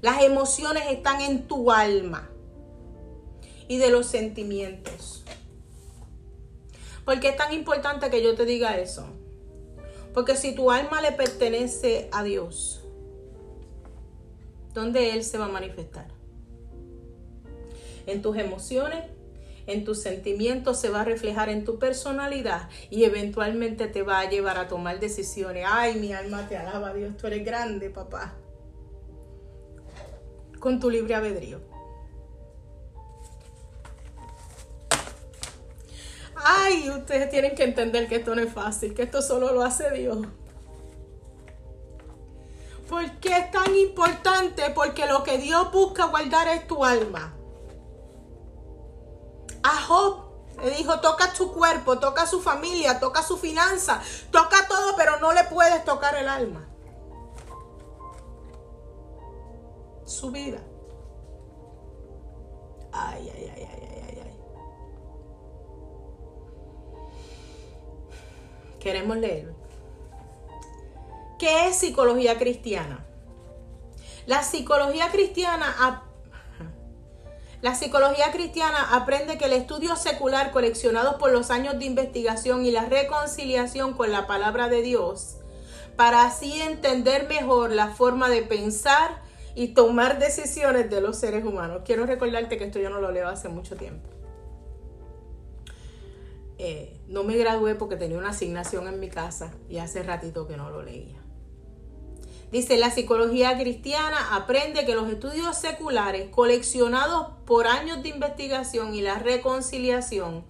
Las 0.00 0.22
emociones 0.22 0.84
están 0.88 1.20
en 1.20 1.48
tu 1.48 1.70
alma 1.70 2.30
y 3.68 3.78
de 3.78 3.90
los 3.90 4.06
sentimientos. 4.06 5.24
Porque 7.04 7.30
es 7.30 7.36
tan 7.36 7.52
importante 7.52 8.10
que 8.10 8.22
yo 8.22 8.34
te 8.34 8.44
diga 8.44 8.78
eso. 8.78 9.06
Porque 10.14 10.36
si 10.36 10.54
tu 10.54 10.70
alma 10.70 11.00
le 11.00 11.12
pertenece 11.12 12.08
a 12.12 12.22
Dios, 12.22 12.84
¿dónde 14.74 15.12
Él 15.12 15.24
se 15.24 15.38
va 15.38 15.46
a 15.46 15.48
manifestar? 15.48 16.08
En 18.06 18.20
tus 18.20 18.36
emociones 18.36 19.04
en 19.66 19.84
tus 19.84 20.00
sentimientos, 20.00 20.80
se 20.80 20.88
va 20.88 21.02
a 21.02 21.04
reflejar 21.04 21.48
en 21.48 21.64
tu 21.64 21.78
personalidad 21.78 22.68
y 22.90 23.04
eventualmente 23.04 23.86
te 23.86 24.02
va 24.02 24.20
a 24.20 24.28
llevar 24.28 24.58
a 24.58 24.68
tomar 24.68 25.00
decisiones. 25.00 25.66
Ay, 25.68 25.96
mi 25.96 26.12
alma 26.12 26.48
te 26.48 26.56
alaba, 26.56 26.92
Dios, 26.92 27.16
tú 27.16 27.26
eres 27.26 27.44
grande, 27.44 27.90
papá. 27.90 28.34
Con 30.58 30.80
tu 30.80 30.90
libre 30.90 31.14
albedrío. 31.14 31.71
Ay, 36.44 36.90
ustedes 36.90 37.30
tienen 37.30 37.54
que 37.54 37.64
entender 37.64 38.08
que 38.08 38.16
esto 38.16 38.34
no 38.34 38.42
es 38.42 38.52
fácil, 38.52 38.94
que 38.94 39.02
esto 39.02 39.22
solo 39.22 39.52
lo 39.52 39.62
hace 39.62 39.90
Dios. 39.90 40.18
¿Por 42.88 43.10
qué 43.20 43.38
es 43.38 43.50
tan 43.50 43.74
importante? 43.74 44.62
Porque 44.74 45.06
lo 45.06 45.22
que 45.22 45.38
Dios 45.38 45.72
busca 45.72 46.06
guardar 46.06 46.48
es 46.48 46.66
tu 46.66 46.84
alma. 46.84 47.32
A 49.62 49.82
Job 49.82 50.32
le 50.62 50.70
dijo, 50.70 51.00
toca 51.00 51.32
tu 51.32 51.52
cuerpo, 51.52 51.98
toca 51.98 52.26
su 52.26 52.40
familia, 52.40 53.00
toca 53.00 53.22
su 53.22 53.36
finanza, 53.36 54.00
toca 54.30 54.66
todo, 54.68 54.94
pero 54.96 55.18
no 55.20 55.32
le 55.32 55.44
puedes 55.44 55.84
tocar 55.84 56.16
el 56.16 56.28
alma. 56.28 56.68
Su 60.04 60.30
vida. 60.30 60.60
Ay, 62.92 63.31
Queremos 68.82 69.16
leer. 69.16 69.52
¿Qué 71.38 71.68
es 71.68 71.76
psicología 71.76 72.38
cristiana? 72.38 73.06
La 74.26 74.42
psicología 74.42 75.08
cristiana 75.10 76.02
la 77.62 77.76
psicología 77.76 78.32
cristiana 78.32 78.96
aprende 78.96 79.38
que 79.38 79.44
el 79.44 79.52
estudio 79.52 79.94
secular 79.94 80.50
coleccionado 80.50 81.16
por 81.16 81.30
los 81.30 81.52
años 81.52 81.78
de 81.78 81.84
investigación 81.84 82.66
y 82.66 82.72
la 82.72 82.86
reconciliación 82.86 83.92
con 83.94 84.10
la 84.10 84.26
palabra 84.26 84.68
de 84.68 84.82
Dios, 84.82 85.36
para 85.94 86.24
así 86.24 86.60
entender 86.60 87.28
mejor 87.28 87.70
la 87.70 87.90
forma 87.90 88.28
de 88.28 88.42
pensar 88.42 89.22
y 89.54 89.74
tomar 89.74 90.18
decisiones 90.18 90.90
de 90.90 91.00
los 91.00 91.20
seres 91.20 91.44
humanos. 91.44 91.82
Quiero 91.84 92.04
recordarte 92.04 92.58
que 92.58 92.64
esto 92.64 92.80
yo 92.80 92.90
no 92.90 93.00
lo 93.00 93.12
leo 93.12 93.28
hace 93.28 93.48
mucho 93.48 93.76
tiempo. 93.76 94.08
Eh, 96.64 96.96
no 97.08 97.24
me 97.24 97.36
gradué 97.36 97.74
porque 97.74 97.96
tenía 97.96 98.16
una 98.18 98.28
asignación 98.28 98.86
en 98.86 99.00
mi 99.00 99.08
casa 99.08 99.52
y 99.68 99.78
hace 99.78 100.04
ratito 100.04 100.46
que 100.46 100.56
no 100.56 100.70
lo 100.70 100.80
leía. 100.80 101.20
Dice, 102.52 102.76
la 102.76 102.92
psicología 102.92 103.58
cristiana 103.58 104.36
aprende 104.36 104.86
que 104.86 104.94
los 104.94 105.10
estudios 105.10 105.56
seculares 105.56 106.28
coleccionados 106.30 107.32
por 107.46 107.66
años 107.66 108.04
de 108.04 108.10
investigación 108.10 108.94
y 108.94 109.00
la 109.00 109.18
reconciliación, 109.18 110.44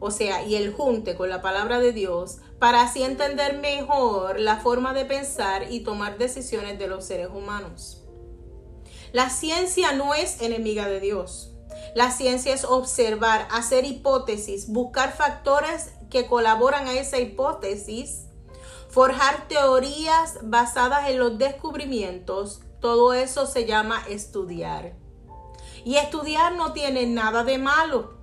o 0.00 0.10
sea, 0.10 0.42
y 0.42 0.54
el 0.54 0.72
junte 0.72 1.16
con 1.16 1.28
la 1.28 1.42
palabra 1.42 1.80
de 1.80 1.92
Dios, 1.92 2.38
para 2.58 2.80
así 2.80 3.02
entender 3.02 3.58
mejor 3.58 4.40
la 4.40 4.56
forma 4.56 4.94
de 4.94 5.04
pensar 5.04 5.70
y 5.70 5.80
tomar 5.80 6.16
decisiones 6.16 6.78
de 6.78 6.86
los 6.86 7.04
seres 7.04 7.28
humanos. 7.28 8.02
La 9.12 9.28
ciencia 9.28 9.92
no 9.92 10.14
es 10.14 10.40
enemiga 10.40 10.88
de 10.88 11.00
Dios. 11.00 11.51
La 11.94 12.10
ciencia 12.10 12.54
es 12.54 12.64
observar, 12.64 13.48
hacer 13.50 13.84
hipótesis, 13.84 14.68
buscar 14.68 15.12
factores 15.12 15.92
que 16.10 16.26
colaboran 16.26 16.86
a 16.88 16.92
esa 16.92 17.18
hipótesis 17.18 18.26
forjar 18.92 19.48
teorías 19.48 20.38
basadas 20.42 21.08
en 21.08 21.18
los 21.18 21.38
descubrimientos, 21.38 22.60
todo 22.78 23.14
eso 23.14 23.46
se 23.46 23.64
llama 23.64 24.02
estudiar. 24.10 24.92
Y 25.82 25.96
estudiar 25.96 26.54
no 26.56 26.74
tiene 26.74 27.06
nada 27.06 27.42
de 27.42 27.56
malo. 27.56 28.18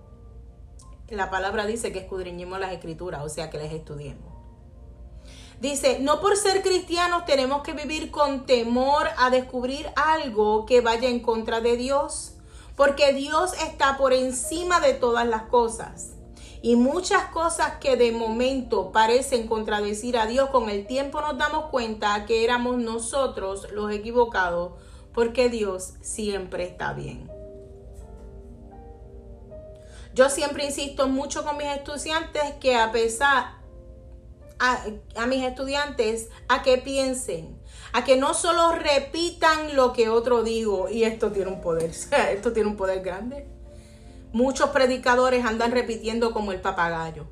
La 1.08 1.32
palabra 1.32 1.66
dice 1.66 1.92
que 1.92 2.00
escudriñemos 2.00 2.60
las 2.60 2.72
escrituras, 2.72 3.24
o 3.26 3.30
sea 3.30 3.50
que 3.50 3.58
las 3.58 3.74
estudiemos. 3.74 4.32
Dice, 5.60 5.98
no 6.02 6.22
por 6.22 6.38
ser 6.38 6.62
cristianos 6.62 7.26
tenemos 7.26 7.64
que 7.64 7.74
vivir 7.74 8.12
con 8.12 8.46
temor 8.46 9.08
a 9.18 9.32
descubrir 9.32 9.90
algo 9.96 10.68
que 10.68 10.82
vaya 10.82 11.10
en 11.10 11.20
contra 11.20 11.62
de 11.62 11.78
Dios, 11.78 12.36
porque 12.80 13.12
Dios 13.12 13.52
está 13.62 13.98
por 13.98 14.14
encima 14.14 14.80
de 14.80 14.94
todas 14.94 15.28
las 15.28 15.42
cosas. 15.44 16.12
Y 16.62 16.78
muchas 16.78 17.26
cosas 17.26 17.74
que 17.82 17.98
de 17.98 18.14
momento 18.14 18.94
parecen 18.94 19.48
contradecir 19.48 20.18
a 20.18 20.26
Dios, 20.28 20.50
con 20.50 20.70
el 20.70 20.88
tiempo 20.88 21.20
nos 21.20 21.38
damos 21.38 21.66
cuenta 21.72 22.26
que 22.26 22.46
éramos 22.46 22.78
nosotros 22.78 23.70
los 23.74 23.92
equivocados, 23.92 24.76
porque 25.14 25.50
Dios 25.50 25.96
siempre 26.00 26.64
está 26.64 26.94
bien. 26.94 27.30
Yo 30.16 30.30
siempre 30.30 30.64
insisto 30.64 31.10
mucho 31.10 31.44
con 31.44 31.58
mis 31.58 31.68
estudiantes 31.68 32.44
que 32.62 32.78
a 32.78 32.94
pesar, 32.94 33.58
a, 34.58 35.26
mis 35.26 35.44
estudiantes 35.44 36.30
a 36.48 36.62
que 36.64 36.78
piensen, 36.78 37.59
a 37.94 38.04
que 38.04 38.18
no 38.18 38.34
solo 38.34 38.72
repitan 38.72 39.76
lo 39.76 39.94
que 39.94 40.10
otro 40.10 40.44
digo, 40.44 40.90
y 40.90 41.04
esto 41.04 41.32
tiene 41.32 41.52
un 41.52 41.62
poder, 41.62 41.92
esto 42.32 42.54
tiene 42.54 42.70
un 42.70 42.76
poder 42.76 43.02
grande. 43.02 43.48
Muchos 44.32 44.70
predicadores 44.70 45.46
andan 45.46 45.72
repitiendo 45.72 46.34
como 46.34 46.52
el 46.52 46.62
papagayo. 46.62 47.28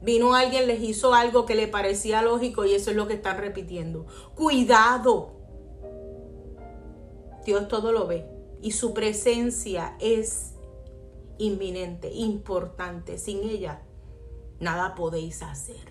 Vino 0.00 0.34
alguien, 0.34 0.66
les 0.66 0.82
hizo 0.82 1.12
algo 1.12 1.44
que 1.44 1.54
le 1.54 1.68
parecía 1.68 2.22
lógico 2.22 2.64
y 2.64 2.74
eso 2.74 2.90
es 2.90 2.96
lo 2.96 3.06
que 3.06 3.14
están 3.14 3.36
repitiendo. 3.36 4.06
Cuidado. 4.34 5.32
Dios 7.44 7.68
todo 7.68 7.92
lo 7.92 8.06
ve 8.06 8.26
y 8.62 8.72
su 8.72 8.94
presencia 8.94 9.96
es 10.00 10.54
inminente, 11.38 12.10
importante. 12.12 13.18
Sin 13.18 13.42
ella, 13.42 13.82
nada 14.58 14.94
podéis 14.94 15.42
hacer. 15.42 15.89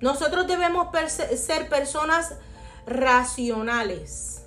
Nosotros 0.00 0.46
debemos 0.46 0.88
ser 1.08 1.68
personas 1.68 2.36
racionales, 2.86 4.46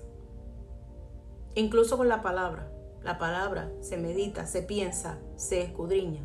incluso 1.55 1.97
con 1.97 2.07
la 2.07 2.21
palabra. 2.21 2.71
La 3.03 3.17
palabra 3.17 3.71
se 3.81 3.97
medita, 3.97 4.45
se 4.45 4.61
piensa, 4.61 5.17
se 5.35 5.61
escudriña. 5.61 6.21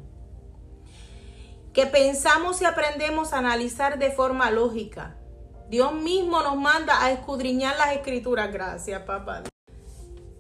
Que 1.72 1.86
pensamos 1.86 2.60
y 2.60 2.64
aprendemos 2.66 3.32
a 3.32 3.38
analizar 3.38 3.98
de 3.98 4.10
forma 4.10 4.50
lógica. 4.50 5.16
Dios 5.68 5.92
mismo 5.94 6.42
nos 6.42 6.56
manda 6.56 7.02
a 7.02 7.10
escudriñar 7.10 7.76
las 7.76 7.92
escrituras. 7.92 8.52
Gracias, 8.52 9.02
papá. 9.02 9.42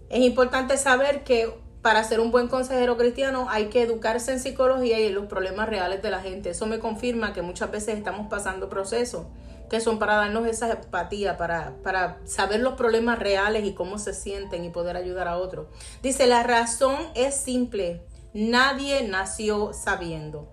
Es 0.08 0.20
importante 0.20 0.76
saber 0.76 1.24
que 1.24 1.52
para 1.86 2.02
ser 2.02 2.18
un 2.18 2.32
buen 2.32 2.48
consejero 2.48 2.96
cristiano 2.96 3.46
hay 3.48 3.66
que 3.66 3.80
educarse 3.80 4.32
en 4.32 4.40
psicología 4.40 4.98
y 4.98 5.04
en 5.04 5.14
los 5.14 5.26
problemas 5.26 5.68
reales 5.68 6.02
de 6.02 6.10
la 6.10 6.20
gente. 6.20 6.50
Eso 6.50 6.66
me 6.66 6.80
confirma 6.80 7.32
que 7.32 7.42
muchas 7.42 7.70
veces 7.70 7.96
estamos 7.96 8.26
pasando 8.26 8.68
procesos 8.68 9.26
que 9.70 9.80
son 9.80 10.00
para 10.00 10.16
darnos 10.16 10.48
esa 10.48 10.68
empatía, 10.68 11.36
para, 11.36 11.74
para 11.84 12.18
saber 12.24 12.58
los 12.58 12.74
problemas 12.74 13.20
reales 13.20 13.64
y 13.64 13.72
cómo 13.72 14.00
se 14.00 14.14
sienten 14.14 14.64
y 14.64 14.70
poder 14.70 14.96
ayudar 14.96 15.28
a 15.28 15.36
otros. 15.36 15.68
Dice, 16.02 16.26
la 16.26 16.42
razón 16.42 16.96
es 17.14 17.36
simple, 17.36 18.02
nadie 18.34 19.06
nació 19.06 19.72
sabiendo. 19.72 20.48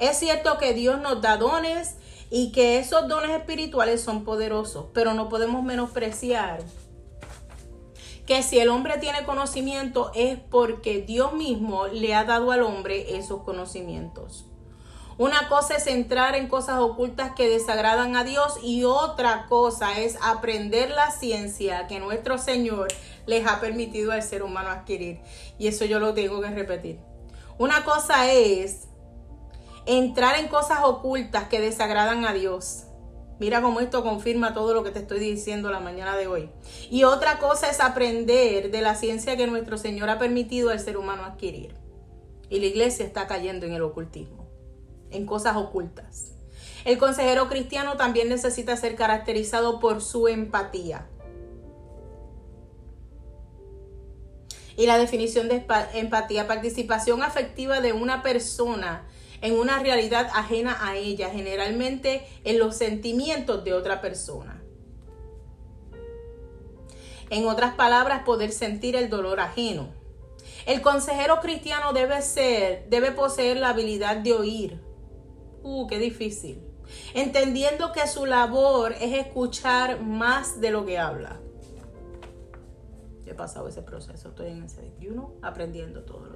Es 0.00 0.18
cierto 0.18 0.58
que 0.58 0.74
Dios 0.74 1.00
nos 1.00 1.22
da 1.22 1.36
dones 1.36 1.94
y 2.28 2.50
que 2.50 2.80
esos 2.80 3.06
dones 3.06 3.30
espirituales 3.30 4.00
son 4.00 4.24
poderosos, 4.24 4.86
pero 4.92 5.14
no 5.14 5.28
podemos 5.28 5.62
menospreciar 5.62 6.58
que 8.26 8.42
si 8.42 8.58
el 8.58 8.68
hombre 8.68 8.98
tiene 8.98 9.24
conocimiento 9.24 10.10
es 10.14 10.38
porque 10.38 11.00
Dios 11.00 11.32
mismo 11.32 11.86
le 11.86 12.14
ha 12.14 12.24
dado 12.24 12.50
al 12.50 12.62
hombre 12.62 13.16
esos 13.16 13.42
conocimientos. 13.42 14.46
Una 15.18 15.48
cosa 15.48 15.76
es 15.76 15.86
entrar 15.86 16.34
en 16.34 16.46
cosas 16.46 16.78
ocultas 16.78 17.32
que 17.34 17.48
desagradan 17.48 18.16
a 18.16 18.24
Dios 18.24 18.58
y 18.62 18.84
otra 18.84 19.46
cosa 19.48 19.98
es 19.98 20.18
aprender 20.22 20.90
la 20.90 21.10
ciencia 21.10 21.86
que 21.86 22.00
nuestro 22.00 22.36
Señor 22.36 22.88
les 23.24 23.46
ha 23.46 23.60
permitido 23.60 24.12
al 24.12 24.22
ser 24.22 24.42
humano 24.42 24.68
adquirir. 24.68 25.22
Y 25.56 25.68
eso 25.68 25.86
yo 25.86 26.00
lo 26.00 26.12
tengo 26.12 26.42
que 26.42 26.50
repetir. 26.50 27.00
Una 27.56 27.82
cosa 27.84 28.30
es 28.30 28.88
entrar 29.86 30.38
en 30.38 30.48
cosas 30.48 30.80
ocultas 30.82 31.44
que 31.48 31.60
desagradan 31.60 32.26
a 32.26 32.34
Dios 32.34 32.85
Mira 33.38 33.60
cómo 33.60 33.80
esto 33.80 34.02
confirma 34.02 34.54
todo 34.54 34.72
lo 34.72 34.82
que 34.82 34.90
te 34.90 35.00
estoy 35.00 35.18
diciendo 35.18 35.70
la 35.70 35.80
mañana 35.80 36.16
de 36.16 36.26
hoy. 36.26 36.48
Y 36.90 37.04
otra 37.04 37.38
cosa 37.38 37.68
es 37.68 37.80
aprender 37.80 38.70
de 38.70 38.80
la 38.80 38.94
ciencia 38.94 39.36
que 39.36 39.46
nuestro 39.46 39.76
Señor 39.76 40.08
ha 40.08 40.18
permitido 40.18 40.70
al 40.70 40.80
ser 40.80 40.96
humano 40.96 41.24
adquirir. 41.24 41.74
Y 42.48 42.60
la 42.60 42.66
iglesia 42.66 43.04
está 43.04 43.26
cayendo 43.26 43.66
en 43.66 43.74
el 43.74 43.82
ocultismo, 43.82 44.48
en 45.10 45.26
cosas 45.26 45.56
ocultas. 45.56 46.32
El 46.86 46.96
consejero 46.98 47.48
cristiano 47.48 47.96
también 47.96 48.28
necesita 48.28 48.76
ser 48.76 48.94
caracterizado 48.94 49.80
por 49.80 50.00
su 50.00 50.28
empatía. 50.28 51.06
Y 54.78 54.86
la 54.86 54.96
definición 54.96 55.48
de 55.48 55.66
empatía, 55.94 56.46
participación 56.46 57.22
afectiva 57.22 57.80
de 57.80 57.92
una 57.92 58.22
persona 58.22 59.06
en 59.40 59.54
una 59.54 59.78
realidad 59.78 60.28
ajena 60.34 60.76
a 60.80 60.96
ella, 60.96 61.30
generalmente 61.30 62.26
en 62.44 62.58
los 62.58 62.76
sentimientos 62.76 63.64
de 63.64 63.72
otra 63.72 64.00
persona. 64.00 64.62
En 67.30 67.46
otras 67.46 67.74
palabras, 67.74 68.22
poder 68.24 68.52
sentir 68.52 68.94
el 68.94 69.10
dolor 69.10 69.40
ajeno. 69.40 69.88
El 70.64 70.80
consejero 70.80 71.40
cristiano 71.40 71.92
debe 71.92 72.22
ser, 72.22 72.88
debe 72.88 73.12
poseer 73.12 73.56
la 73.56 73.70
habilidad 73.70 74.16
de 74.16 74.32
oír. 74.32 74.80
Uh, 75.62 75.86
qué 75.86 75.98
difícil. 75.98 76.62
Entendiendo 77.14 77.92
que 77.92 78.06
su 78.06 78.26
labor 78.26 78.92
es 78.92 79.14
escuchar 79.14 80.00
más 80.00 80.60
de 80.60 80.70
lo 80.70 80.86
que 80.86 80.98
habla. 80.98 81.40
he 83.24 83.34
pasado 83.34 83.68
ese 83.68 83.82
proceso, 83.82 84.28
estoy 84.28 84.48
en 84.48 84.62
ese 84.62 84.80
21 84.80 85.34
aprendiendo 85.42 86.04
todos 86.04 86.28
los 86.28 86.35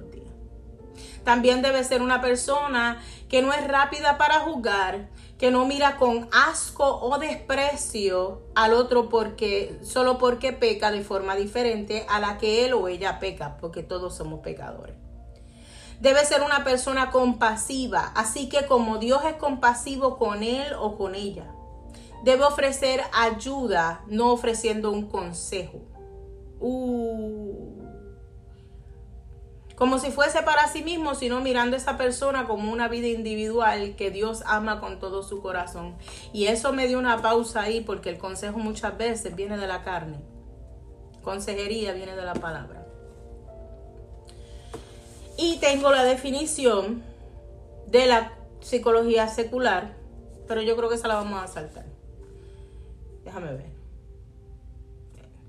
También 1.23 1.61
debe 1.61 1.83
ser 1.83 2.01
una 2.01 2.21
persona 2.21 3.01
que 3.29 3.41
no 3.41 3.53
es 3.53 3.67
rápida 3.67 4.17
para 4.17 4.39
juzgar, 4.41 5.09
que 5.37 5.51
no 5.51 5.65
mira 5.65 5.97
con 5.97 6.27
asco 6.31 6.99
o 7.01 7.17
desprecio 7.17 8.41
al 8.55 8.73
otro 8.73 9.09
porque 9.09 9.79
solo 9.83 10.17
porque 10.17 10.53
peca 10.53 10.91
de 10.91 11.01
forma 11.01 11.35
diferente 11.35 12.05
a 12.09 12.19
la 12.19 12.37
que 12.37 12.65
él 12.65 12.73
o 12.73 12.87
ella 12.87 13.19
peca, 13.19 13.57
porque 13.57 13.83
todos 13.83 14.15
somos 14.15 14.41
pecadores. 14.41 14.95
Debe 15.99 16.25
ser 16.25 16.41
una 16.41 16.63
persona 16.63 17.11
compasiva, 17.11 18.11
así 18.15 18.49
que 18.49 18.65
como 18.65 18.97
Dios 18.97 19.23
es 19.25 19.35
compasivo 19.35 20.17
con 20.17 20.41
él 20.43 20.73
o 20.79 20.97
con 20.97 21.13
ella, 21.15 21.51
debe 22.23 22.43
ofrecer 22.43 23.01
ayuda, 23.13 24.03
no 24.07 24.31
ofreciendo 24.31 24.91
un 24.91 25.07
consejo. 25.07 25.79
Uh 26.59 27.80
como 29.81 29.97
si 29.97 30.11
fuese 30.11 30.43
para 30.43 30.67
sí 30.67 30.83
mismo, 30.83 31.15
sino 31.15 31.41
mirando 31.41 31.75
a 31.75 31.79
esa 31.79 31.97
persona 31.97 32.45
como 32.45 32.71
una 32.71 32.87
vida 32.87 33.07
individual 33.07 33.95
que 33.95 34.11
Dios 34.11 34.43
ama 34.45 34.79
con 34.79 34.99
todo 34.99 35.23
su 35.23 35.41
corazón. 35.41 35.95
Y 36.33 36.45
eso 36.45 36.71
me 36.71 36.87
dio 36.87 36.99
una 36.99 37.23
pausa 37.23 37.63
ahí 37.63 37.81
porque 37.81 38.11
el 38.11 38.19
consejo 38.19 38.59
muchas 38.59 38.95
veces 38.95 39.35
viene 39.35 39.57
de 39.57 39.65
la 39.65 39.83
carne. 39.83 40.19
Consejería 41.23 41.93
viene 41.93 42.15
de 42.15 42.21
la 42.21 42.35
palabra. 42.35 42.85
Y 45.35 45.57
tengo 45.57 45.91
la 45.91 46.03
definición 46.03 47.01
de 47.87 48.05
la 48.05 48.37
psicología 48.59 49.27
secular, 49.29 49.95
pero 50.47 50.61
yo 50.61 50.77
creo 50.77 50.89
que 50.89 50.95
esa 50.95 51.07
la 51.07 51.15
vamos 51.15 51.41
a 51.41 51.47
saltar. 51.47 51.85
Déjame 53.25 53.53
ver. 53.53 53.71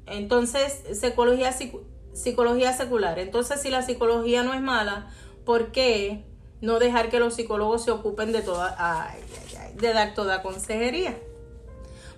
Entonces, 0.07 0.85
psicología 0.99 1.53
psicología 2.12 2.72
secular. 2.72 3.18
Entonces, 3.18 3.61
si 3.61 3.70
la 3.70 3.83
psicología 3.83 4.42
no 4.42 4.55
es 4.55 4.61
mala, 4.61 5.11
¿por 5.44 5.72
qué 5.72 6.25
no 6.61 6.79
dejar 6.79 7.11
que 7.11 7.18
los 7.18 7.35
psicólogos 7.35 7.85
se 7.85 7.90
ocupen 7.90 8.33
de 8.33 8.42
toda, 8.42 9.14
de 9.75 9.92
dar 9.92 10.14
toda 10.14 10.42
consejería? 10.42 11.18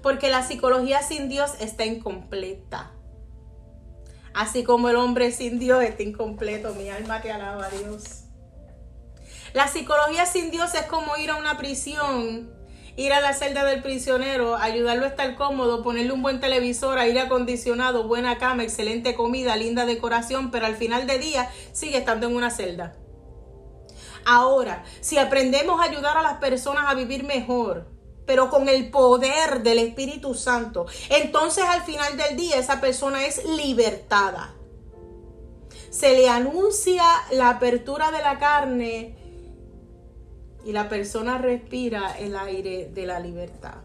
Porque 0.02 0.28
la 0.28 0.42
psicología 0.42 1.02
sin 1.02 1.28
Dios 1.28 1.52
está 1.60 1.86
incompleta. 1.86 2.92
Así 4.34 4.64
como 4.64 4.88
el 4.88 4.96
hombre 4.96 5.30
sin 5.30 5.58
Dios 5.58 5.82
está 5.82 6.02
incompleto, 6.02 6.74
mi 6.74 6.90
alma 6.90 7.22
te 7.22 7.30
alaba 7.30 7.66
a 7.66 7.70
Dios. 7.70 8.24
La 9.52 9.68
psicología 9.68 10.26
sin 10.26 10.50
Dios 10.50 10.74
es 10.74 10.82
como 10.86 11.16
ir 11.16 11.30
a 11.30 11.36
una 11.36 11.56
prisión 11.56 12.52
ir 12.96 13.12
a 13.12 13.20
la 13.20 13.32
celda 13.32 13.64
del 13.64 13.82
prisionero, 13.82 14.56
ayudarlo 14.56 15.04
a 15.04 15.08
estar 15.08 15.34
cómodo, 15.34 15.82
ponerle 15.82 16.12
un 16.12 16.22
buen 16.22 16.40
televisor, 16.40 16.98
aire 16.98 17.20
acondicionado, 17.20 18.06
buena 18.06 18.38
cama, 18.38 18.62
excelente 18.62 19.14
comida, 19.14 19.56
linda 19.56 19.86
decoración, 19.86 20.50
pero 20.50 20.66
al 20.66 20.76
final 20.76 21.06
de 21.06 21.18
día 21.18 21.50
sigue 21.72 21.98
estando 21.98 22.26
en 22.26 22.36
una 22.36 22.50
celda. 22.50 22.96
Ahora, 24.24 24.84
si 25.00 25.18
aprendemos 25.18 25.80
a 25.80 25.84
ayudar 25.84 26.16
a 26.16 26.22
las 26.22 26.38
personas 26.38 26.84
a 26.88 26.94
vivir 26.94 27.24
mejor, 27.24 27.88
pero 28.26 28.48
con 28.48 28.68
el 28.68 28.90
poder 28.90 29.62
del 29.62 29.78
Espíritu 29.78 30.34
Santo, 30.34 30.86
entonces 31.10 31.64
al 31.64 31.82
final 31.82 32.16
del 32.16 32.36
día 32.36 32.56
esa 32.56 32.80
persona 32.80 33.26
es 33.26 33.44
libertada. 33.44 34.54
Se 35.90 36.14
le 36.14 36.28
anuncia 36.28 37.04
la 37.32 37.50
apertura 37.50 38.10
de 38.10 38.22
la 38.22 38.38
carne 38.38 39.23
y 40.64 40.72
la 40.72 40.88
persona 40.88 41.38
respira 41.38 42.18
el 42.18 42.36
aire 42.36 42.90
de 42.92 43.06
la 43.06 43.20
libertad. 43.20 43.82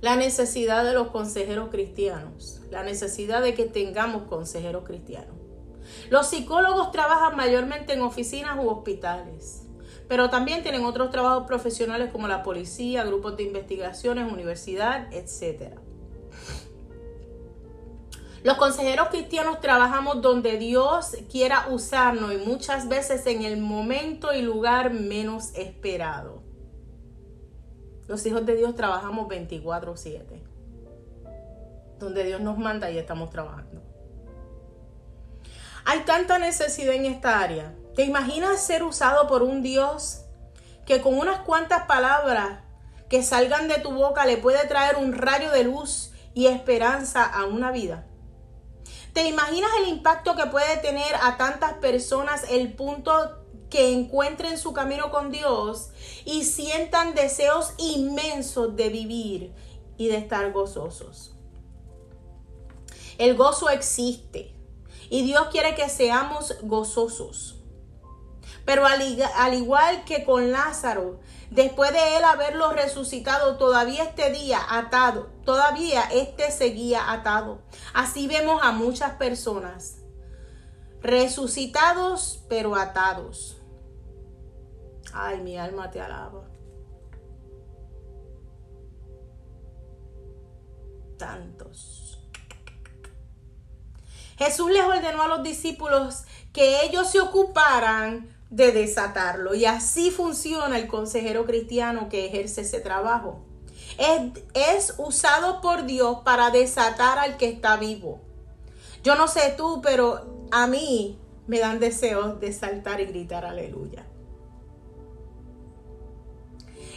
La 0.00 0.16
necesidad 0.16 0.84
de 0.84 0.92
los 0.92 1.08
consejeros 1.08 1.70
cristianos, 1.70 2.60
la 2.70 2.82
necesidad 2.82 3.42
de 3.42 3.54
que 3.54 3.64
tengamos 3.64 4.24
consejeros 4.24 4.84
cristianos. 4.84 5.34
Los 6.10 6.26
psicólogos 6.26 6.90
trabajan 6.90 7.36
mayormente 7.36 7.94
en 7.94 8.02
oficinas 8.02 8.58
u 8.62 8.68
hospitales, 8.68 9.62
pero 10.08 10.28
también 10.28 10.62
tienen 10.62 10.84
otros 10.84 11.10
trabajos 11.10 11.46
profesionales 11.46 12.10
como 12.12 12.28
la 12.28 12.42
policía, 12.42 13.04
grupos 13.04 13.36
de 13.36 13.44
investigaciones, 13.44 14.30
universidad, 14.30 15.10
etc. 15.12 15.78
Los 18.44 18.58
consejeros 18.58 19.08
cristianos 19.08 19.62
trabajamos 19.62 20.20
donde 20.20 20.58
Dios 20.58 21.16
quiera 21.32 21.66
usarnos 21.70 22.30
y 22.34 22.36
muchas 22.36 22.90
veces 22.90 23.26
en 23.26 23.40
el 23.42 23.56
momento 23.56 24.34
y 24.34 24.42
lugar 24.42 24.92
menos 24.92 25.54
esperado. 25.54 26.42
Los 28.06 28.26
hijos 28.26 28.44
de 28.44 28.54
Dios 28.54 28.74
trabajamos 28.74 29.28
24/7. 29.28 30.44
Donde 31.98 32.22
Dios 32.22 32.42
nos 32.42 32.58
manda 32.58 32.90
y 32.90 32.98
estamos 32.98 33.30
trabajando. 33.30 33.80
Hay 35.86 36.00
tanta 36.00 36.38
necesidad 36.38 36.92
en 36.92 37.06
esta 37.06 37.40
área. 37.40 37.74
¿Te 37.96 38.04
imaginas 38.04 38.60
ser 38.60 38.82
usado 38.82 39.26
por 39.26 39.42
un 39.42 39.62
Dios 39.62 40.26
que 40.84 41.00
con 41.00 41.18
unas 41.18 41.38
cuantas 41.40 41.86
palabras 41.86 42.60
que 43.08 43.22
salgan 43.22 43.68
de 43.68 43.78
tu 43.78 43.92
boca 43.92 44.26
le 44.26 44.36
puede 44.36 44.68
traer 44.68 44.96
un 44.96 45.14
rayo 45.14 45.50
de 45.50 45.64
luz 45.64 46.12
y 46.34 46.48
esperanza 46.48 47.24
a 47.24 47.46
una 47.46 47.72
vida? 47.72 48.04
¿Te 49.14 49.28
imaginas 49.28 49.70
el 49.78 49.88
impacto 49.88 50.34
que 50.34 50.46
puede 50.46 50.76
tener 50.78 51.14
a 51.22 51.36
tantas 51.36 51.74
personas 51.74 52.44
el 52.50 52.72
punto 52.72 53.12
que 53.70 53.92
encuentren 53.92 54.58
su 54.58 54.72
camino 54.72 55.12
con 55.12 55.30
Dios 55.30 55.90
y 56.24 56.42
sientan 56.42 57.14
deseos 57.14 57.74
inmensos 57.78 58.74
de 58.74 58.88
vivir 58.88 59.54
y 59.96 60.08
de 60.08 60.16
estar 60.16 60.50
gozosos? 60.50 61.36
El 63.16 63.36
gozo 63.36 63.70
existe 63.70 64.52
y 65.08 65.22
Dios 65.22 65.46
quiere 65.52 65.76
que 65.76 65.88
seamos 65.88 66.56
gozosos. 66.62 67.60
Pero 68.64 68.86
al, 68.86 69.54
igual 69.54 70.04
que 70.04 70.24
con 70.24 70.50
Lázaro, 70.50 71.20
después 71.54 71.92
de 71.92 72.16
él 72.16 72.24
haberlo 72.24 72.72
resucitado, 72.72 73.56
todavía 73.56 74.02
este 74.02 74.30
día 74.30 74.60
atado, 74.68 75.30
todavía 75.44 76.02
este 76.12 76.50
seguía 76.50 77.12
atado. 77.12 77.62
Así 77.94 78.26
vemos 78.26 78.60
a 78.62 78.72
muchas 78.72 79.12
personas 79.12 79.98
resucitados 81.00 82.44
pero 82.48 82.74
atados. 82.74 83.56
Ay, 85.12 85.40
mi 85.42 85.56
alma 85.56 85.90
te 85.90 86.00
alaba. 86.00 86.44
Tantos. 91.16 92.20
Jesús 94.36 94.72
les 94.72 94.82
ordenó 94.82 95.22
a 95.22 95.28
los 95.28 95.44
discípulos 95.44 96.24
que 96.52 96.84
ellos 96.84 97.08
se 97.08 97.20
ocuparan 97.20 98.33
de 98.54 98.70
desatarlo. 98.70 99.54
Y 99.54 99.64
así 99.66 100.10
funciona 100.10 100.78
el 100.78 100.86
consejero 100.86 101.44
cristiano 101.44 102.08
que 102.08 102.26
ejerce 102.26 102.60
ese 102.60 102.80
trabajo. 102.80 103.44
Es, 103.98 104.42
es, 104.54 104.94
usado 104.98 105.60
por 105.60 105.86
Dios 105.86 106.18
para 106.24 106.50
desatar 106.50 107.18
al 107.18 107.36
que 107.36 107.48
está 107.48 107.76
vivo. 107.76 108.20
Yo 109.02 109.16
no 109.16 109.28
sé 109.28 109.54
tú, 109.56 109.80
pero 109.82 110.46
a 110.50 110.66
mí 110.66 111.18
me 111.46 111.58
dan 111.58 111.80
deseos 111.80 112.40
de 112.40 112.52
saltar 112.52 113.00
y 113.00 113.06
gritar 113.06 113.44
aleluya. 113.44 114.06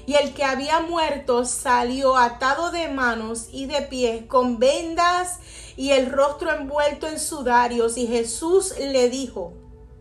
Y 0.05 0.13
el 0.13 0.33
que 0.33 0.45
había 0.45 0.79
muerto 0.79 1.43
salió 1.43 2.15
atado 2.15 2.71
de 2.71 2.87
manos 2.87 3.49
y 3.51 3.65
de 3.65 3.81
pies, 3.81 4.25
con 4.25 4.57
vendas 4.57 5.39
y 5.75 5.89
el 5.91 6.09
rostro 6.09 6.51
envuelto 6.53 7.07
en 7.07 7.19
sudarios. 7.19 7.97
Y 7.97 8.07
Jesús 8.07 8.73
le 8.79 9.09
dijo, 9.09 9.53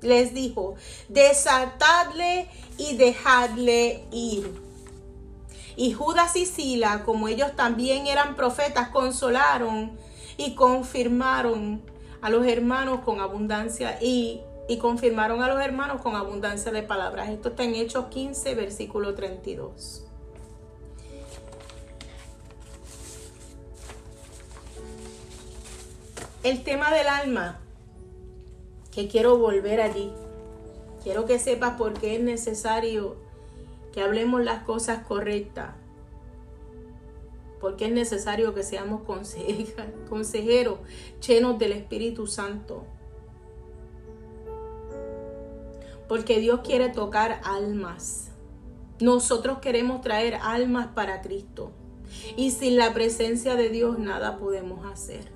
les 0.03 0.35
dijo, 0.35 0.75
desatadle 1.09 2.49
y 2.79 2.97
dejadle 2.97 4.05
ir. 4.13 4.53
Y 5.77 5.93
Judas 5.93 6.37
y 6.37 6.47
Sila, 6.47 7.05
como 7.05 7.29
ellos 7.29 7.55
también 7.55 8.07
eran 8.07 8.35
profetas, 8.35 8.89
consolaron 8.89 9.99
y 10.37 10.55
confirmaron 10.55 11.83
a 12.23 12.31
los 12.31 12.47
hermanos 12.47 13.01
con 13.05 13.21
abundancia 13.21 13.99
y, 14.01 14.41
y 14.69 14.79
confirmaron 14.79 15.43
a 15.43 15.49
los 15.49 15.61
hermanos 15.61 16.01
con 16.01 16.17
abundancia 16.17 16.73
de 16.73 16.83
palabras. 16.83 17.29
Esto 17.29 17.51
está 17.51 17.65
en 17.65 17.75
Hechos 17.75 18.07
15, 18.07 18.55
versículo 18.55 19.15
32. 19.15 20.05
El 26.43 26.63
tema 26.63 26.93
del 26.93 27.09
alma 27.09 27.61
que 28.97 29.09
quiero 29.09 29.37
volver 29.37 29.83
allí. 29.83 30.11
Quiero 31.05 31.27
que 31.27 31.39
sepas 31.39 31.77
por 31.77 31.93
qué 31.93 32.17
es 32.17 32.23
necesario 32.23 33.17
que 33.93 34.01
hablemos 34.01 34.43
las 34.43 34.63
cosas 34.63 35.05
correctas. 35.07 35.75
Porque 37.61 37.85
es 37.85 37.93
necesario 37.93 38.55
que 38.55 38.63
seamos 38.63 39.03
consejeros 40.09 40.79
llenos 41.25 41.59
del 41.59 41.73
Espíritu 41.73 42.27
Santo. 42.27 42.85
Porque 46.09 46.41
Dios 46.41 46.61
quiere 46.65 46.89
tocar 46.89 47.43
almas. 47.45 48.31
Nosotros 48.99 49.59
queremos 49.59 50.01
traer 50.01 50.37
almas 50.37 50.87
para 50.95 51.21
Cristo. 51.21 51.71
Y 52.35 52.51
sin 52.51 52.79
la 52.79 52.95
presencia 52.95 53.57
de 53.57 53.69
Dios 53.69 53.99
nada 53.99 54.39
podemos 54.39 54.87
hacer. 54.87 55.36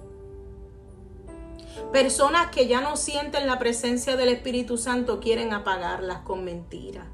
Personas 1.93 2.51
que 2.51 2.67
ya 2.67 2.81
no 2.81 2.97
sienten 2.97 3.47
la 3.47 3.59
presencia 3.59 4.17
del 4.17 4.29
Espíritu 4.29 4.79
Santo 4.79 5.21
quieren 5.21 5.53
apagarlas 5.53 6.21
con 6.21 6.45
mentiras. 6.45 7.07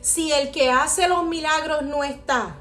Si 0.00 0.32
el 0.32 0.50
que 0.50 0.70
hace 0.70 1.08
los 1.08 1.24
milagros 1.24 1.82
no 1.82 2.02
está, 2.02 2.56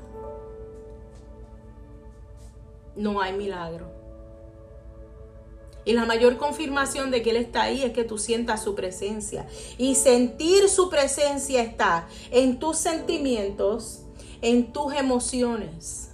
no 2.95 3.21
hay 3.21 3.33
milagro. 3.33 4.01
Y 5.83 5.93
la 5.93 6.05
mayor 6.05 6.37
confirmación 6.37 7.09
de 7.09 7.23
que 7.23 7.31
Él 7.31 7.37
está 7.37 7.63
ahí 7.63 7.83
es 7.83 7.91
que 7.91 8.03
tú 8.03 8.17
sientas 8.17 8.63
su 8.63 8.75
presencia. 8.75 9.47
Y 9.77 9.95
sentir 9.95 10.69
su 10.69 10.89
presencia 10.89 11.63
está 11.63 12.07
en 12.29 12.59
tus 12.59 12.77
sentimientos, 12.77 14.03
en 14.41 14.71
tus 14.71 14.93
emociones. 14.93 16.10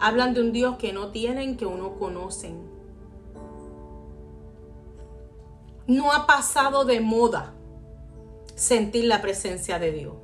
Hablan 0.00 0.34
de 0.34 0.40
un 0.40 0.52
Dios 0.52 0.76
que 0.76 0.92
no 0.92 1.08
tienen, 1.08 1.56
que 1.56 1.66
uno 1.66 1.98
conocen. 1.98 2.58
No 5.86 6.12
ha 6.12 6.26
pasado 6.26 6.84
de 6.84 7.00
moda 7.00 7.54
sentir 8.54 9.04
la 9.04 9.20
presencia 9.20 9.78
de 9.78 9.92
Dios. 9.92 10.14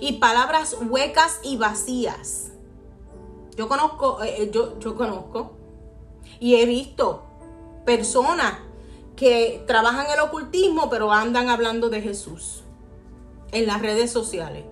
Y 0.00 0.14
palabras 0.14 0.76
huecas 0.88 1.40
y 1.42 1.56
vacías. 1.56 2.52
Yo 3.56 3.68
conozco, 3.68 4.22
eh, 4.22 4.42
eh, 4.42 4.50
yo, 4.52 4.78
yo 4.78 4.96
conozco 4.96 5.52
y 6.40 6.56
he 6.56 6.66
visto 6.66 7.24
personas 7.84 8.58
que 9.16 9.64
trabajan 9.66 10.06
el 10.12 10.20
ocultismo 10.20 10.88
pero 10.88 11.10
andan 11.10 11.48
hablando 11.48 11.90
de 11.90 12.00
Jesús 12.00 12.62
en 13.50 13.66
las 13.66 13.82
redes 13.82 14.10
sociales. 14.10 14.64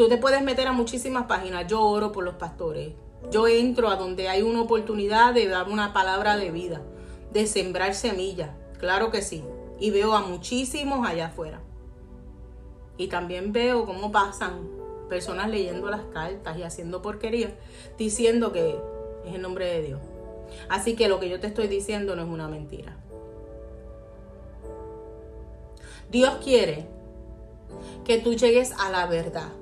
Tú 0.00 0.08
te 0.08 0.16
puedes 0.16 0.42
meter 0.42 0.66
a 0.66 0.72
muchísimas 0.72 1.26
páginas. 1.26 1.66
Yo 1.66 1.82
oro 1.82 2.10
por 2.10 2.24
los 2.24 2.36
pastores. 2.36 2.94
Yo 3.30 3.46
entro 3.46 3.90
a 3.90 3.96
donde 3.96 4.30
hay 4.30 4.40
una 4.40 4.62
oportunidad 4.62 5.34
de 5.34 5.46
dar 5.46 5.68
una 5.68 5.92
palabra 5.92 6.38
de 6.38 6.50
vida, 6.50 6.80
de 7.34 7.46
sembrar 7.46 7.94
semillas. 7.94 8.48
Claro 8.78 9.10
que 9.10 9.20
sí. 9.20 9.44
Y 9.78 9.90
veo 9.90 10.14
a 10.14 10.22
muchísimos 10.22 11.06
allá 11.06 11.26
afuera. 11.26 11.60
Y 12.96 13.08
también 13.08 13.52
veo 13.52 13.84
cómo 13.84 14.10
pasan 14.10 14.70
personas 15.10 15.50
leyendo 15.50 15.90
las 15.90 16.04
cartas 16.14 16.56
y 16.56 16.62
haciendo 16.62 17.02
porquería, 17.02 17.54
diciendo 17.98 18.52
que 18.54 18.78
es 19.26 19.34
el 19.34 19.42
nombre 19.42 19.66
de 19.66 19.82
Dios. 19.82 20.00
Así 20.70 20.96
que 20.96 21.08
lo 21.08 21.20
que 21.20 21.28
yo 21.28 21.40
te 21.40 21.48
estoy 21.48 21.68
diciendo 21.68 22.16
no 22.16 22.22
es 22.22 22.28
una 22.28 22.48
mentira. 22.48 22.96
Dios 26.10 26.38
quiere 26.42 26.86
que 28.06 28.16
tú 28.16 28.32
llegues 28.32 28.72
a 28.78 28.88
la 28.88 29.04
verdad 29.04 29.59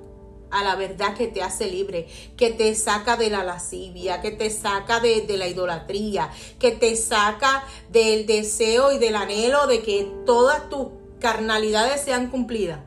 a 0.51 0.63
la 0.63 0.75
verdad 0.75 1.15
que 1.15 1.27
te 1.27 1.41
hace 1.41 1.69
libre, 1.69 2.07
que 2.37 2.51
te 2.51 2.73
saca 2.75 3.17
de 3.17 3.29
la 3.29 3.43
lascivia, 3.43 4.21
que 4.21 4.31
te 4.31 4.49
saca 4.49 4.99
de, 4.99 5.25
la 5.37 5.47
idolatría, 5.47 6.31
que 6.59 6.71
te 6.71 6.95
saca 6.95 7.63
del 7.91 8.25
deseo 8.25 8.91
y 8.91 8.97
del 8.97 9.15
anhelo 9.15 9.67
de 9.67 9.81
que 9.81 10.11
todas 10.25 10.69
tus 10.69 10.87
carnalidades 11.19 12.01
sean 12.01 12.29
cumplidas. 12.29 12.79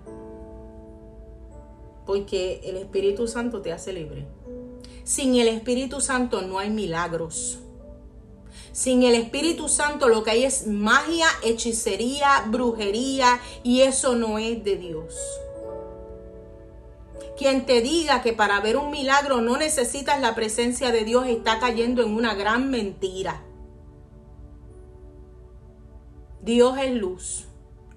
Porque 2.07 2.61
el 2.64 2.77
Espíritu 2.77 3.29
Santo 3.29 3.62
te 3.62 3.72
hace 3.72 3.92
libre. 3.92 4.27
Sin 5.05 5.37
el 5.37 5.48
Espíritu 5.48 6.01
Santo 6.01 6.42
no 6.42 6.59
hay 6.59 6.70
milagros. 6.70 7.59
Sin 8.72 9.03
el 9.03 9.14
Espíritu 9.14 9.68
Santo 9.68 10.09
lo 10.09 10.25
que 10.25 10.31
hay 10.31 10.44
es 10.44 10.66
magia, 10.66 11.27
hechicería, 11.42 12.44
brujería 12.48 13.40
y 13.62 13.83
eso 13.83 14.16
no 14.16 14.38
es 14.38 14.64
de 14.64 14.77
Dios. 14.77 15.14
Quien 17.37 17.64
te 17.64 17.81
diga 17.81 18.23
que 18.23 18.33
para 18.33 18.61
ver 18.61 18.77
un 18.77 18.90
milagro 18.90 19.40
no 19.40 19.57
necesitas 19.57 20.21
la 20.21 20.35
presencia 20.35 20.92
de 20.92 21.05
Dios 21.05 21.27
está 21.27 21.59
cayendo 21.59 22.03
en 22.03 22.14
una 22.14 22.35
gran 22.35 22.71
mentira. 22.71 23.42
Dios 26.42 26.77
es 26.79 26.92
luz 26.92 27.45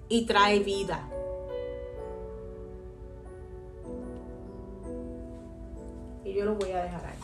y 0.08 0.24
trae 0.24 0.60
vida. 0.60 1.08
Y 6.24 6.32
yo 6.32 6.44
lo 6.44 6.54
voy 6.54 6.70
a 6.70 6.82
dejar 6.82 7.04
ahí. 7.06 7.18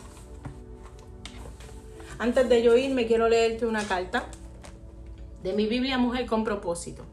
Antes 2.19 2.47
de 2.47 2.61
yo 2.61 2.77
irme, 2.77 3.07
quiero 3.07 3.27
leerte 3.27 3.65
una 3.65 3.83
carta 3.83 4.25
de 5.41 5.53
mi 5.53 5.65
Biblia 5.65 5.97
Mujer 5.97 6.25
con 6.25 6.43
propósito. 6.43 7.03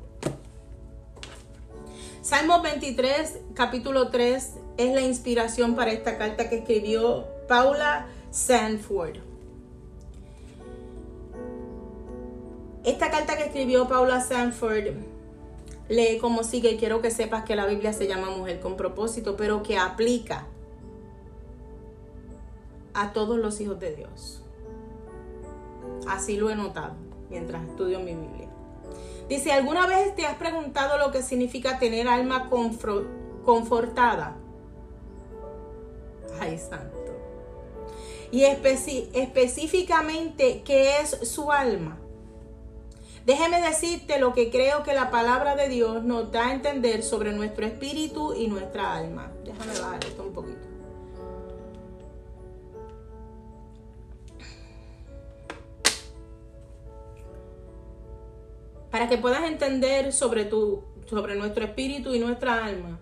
Salmo 2.22 2.62
23, 2.62 3.38
capítulo 3.54 4.08
3, 4.10 4.59
es 4.80 4.94
la 4.94 5.02
inspiración 5.02 5.74
para 5.74 5.92
esta 5.92 6.16
carta 6.16 6.48
que 6.48 6.56
escribió 6.56 7.26
Paula 7.46 8.06
Sanford. 8.30 9.18
Esta 12.82 13.10
carta 13.10 13.36
que 13.36 13.44
escribió 13.44 13.86
Paula 13.88 14.22
Sanford 14.22 14.94
lee 15.90 16.16
como 16.18 16.44
sigue. 16.44 16.78
Quiero 16.78 17.02
que 17.02 17.10
sepas 17.10 17.44
que 17.44 17.56
la 17.56 17.66
Biblia 17.66 17.92
se 17.92 18.06
llama 18.06 18.30
Mujer 18.30 18.60
con 18.60 18.78
propósito, 18.78 19.36
pero 19.36 19.62
que 19.62 19.76
aplica 19.76 20.46
a 22.94 23.12
todos 23.12 23.38
los 23.38 23.60
hijos 23.60 23.78
de 23.80 23.94
Dios. 23.94 24.42
Así 26.08 26.38
lo 26.38 26.48
he 26.48 26.56
notado 26.56 26.94
mientras 27.28 27.68
estudio 27.68 28.00
mi 28.00 28.14
Biblia. 28.14 28.48
Dice, 29.28 29.52
¿alguna 29.52 29.86
vez 29.86 30.14
te 30.16 30.26
has 30.26 30.36
preguntado 30.36 30.96
lo 30.96 31.12
que 31.12 31.22
significa 31.22 31.78
tener 31.78 32.08
alma 32.08 32.48
confortada? 33.44 34.39
Santo. 36.60 36.96
Y 38.30 38.44
específicamente, 38.44 40.62
¿qué 40.64 41.00
es 41.00 41.10
su 41.28 41.50
alma? 41.50 41.98
Déjeme 43.26 43.60
decirte 43.60 44.18
lo 44.18 44.32
que 44.32 44.50
creo 44.50 44.82
que 44.82 44.94
la 44.94 45.10
palabra 45.10 45.54
de 45.54 45.68
Dios 45.68 46.04
nos 46.04 46.32
da 46.32 46.48
a 46.48 46.52
entender 46.52 47.02
sobre 47.02 47.32
nuestro 47.32 47.66
espíritu 47.66 48.34
y 48.34 48.48
nuestra 48.48 48.96
alma. 48.96 49.30
Déjame 49.44 49.78
bajar 49.78 50.04
esto 50.04 50.22
un 50.22 50.32
poquito. 50.32 50.68
Para 58.90 59.08
que 59.08 59.18
puedas 59.18 59.44
entender 59.44 60.12
sobre, 60.12 60.44
tu, 60.44 60.82
sobre 61.06 61.36
nuestro 61.36 61.64
espíritu 61.64 62.14
y 62.14 62.18
nuestra 62.18 62.64
alma. 62.64 62.98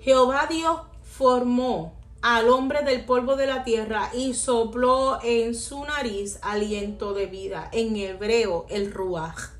Jehová 0.00 0.46
Dios 0.48 0.80
formó 1.02 1.95
al 2.22 2.48
hombre 2.48 2.82
del 2.82 3.04
polvo 3.04 3.36
de 3.36 3.46
la 3.46 3.64
tierra 3.64 4.10
y 4.14 4.34
sopló 4.34 5.18
en 5.22 5.54
su 5.54 5.84
nariz 5.84 6.38
aliento 6.42 7.14
de 7.14 7.26
vida. 7.26 7.68
En 7.72 7.96
hebreo, 7.96 8.66
el 8.68 8.92
ruaj. 8.92 9.52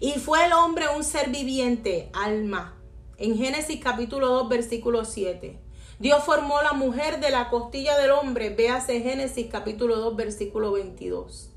Y 0.00 0.12
fue 0.12 0.46
el 0.46 0.52
hombre 0.52 0.86
un 0.96 1.04
ser 1.04 1.30
viviente, 1.30 2.10
alma. 2.14 2.76
En 3.18 3.36
Génesis 3.36 3.80
capítulo 3.82 4.28
2, 4.28 4.48
versículo 4.48 5.04
7. 5.04 5.60
Dios 5.98 6.24
formó 6.24 6.62
la 6.62 6.72
mujer 6.72 7.20
de 7.20 7.30
la 7.30 7.50
costilla 7.50 7.98
del 7.98 8.12
hombre. 8.12 8.48
Véase 8.48 9.00
Génesis 9.00 9.48
capítulo 9.52 9.96
2, 9.96 10.16
versículo 10.16 10.72
22. 10.72 11.50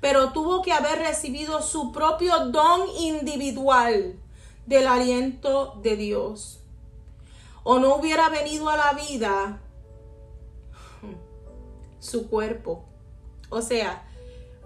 Pero 0.00 0.32
tuvo 0.32 0.62
que 0.62 0.72
haber 0.72 1.00
recibido 1.00 1.60
su 1.60 1.92
propio 1.92 2.46
don 2.46 2.80
individual 2.98 4.18
del 4.64 4.86
aliento 4.86 5.78
de 5.82 5.96
Dios. 5.96 6.59
O 7.62 7.78
no 7.78 7.96
hubiera 7.96 8.28
venido 8.28 8.68
a 8.68 8.76
la 8.76 8.92
vida 8.92 9.60
su 11.98 12.28
cuerpo. 12.28 12.84
O 13.50 13.62
sea, 13.62 14.04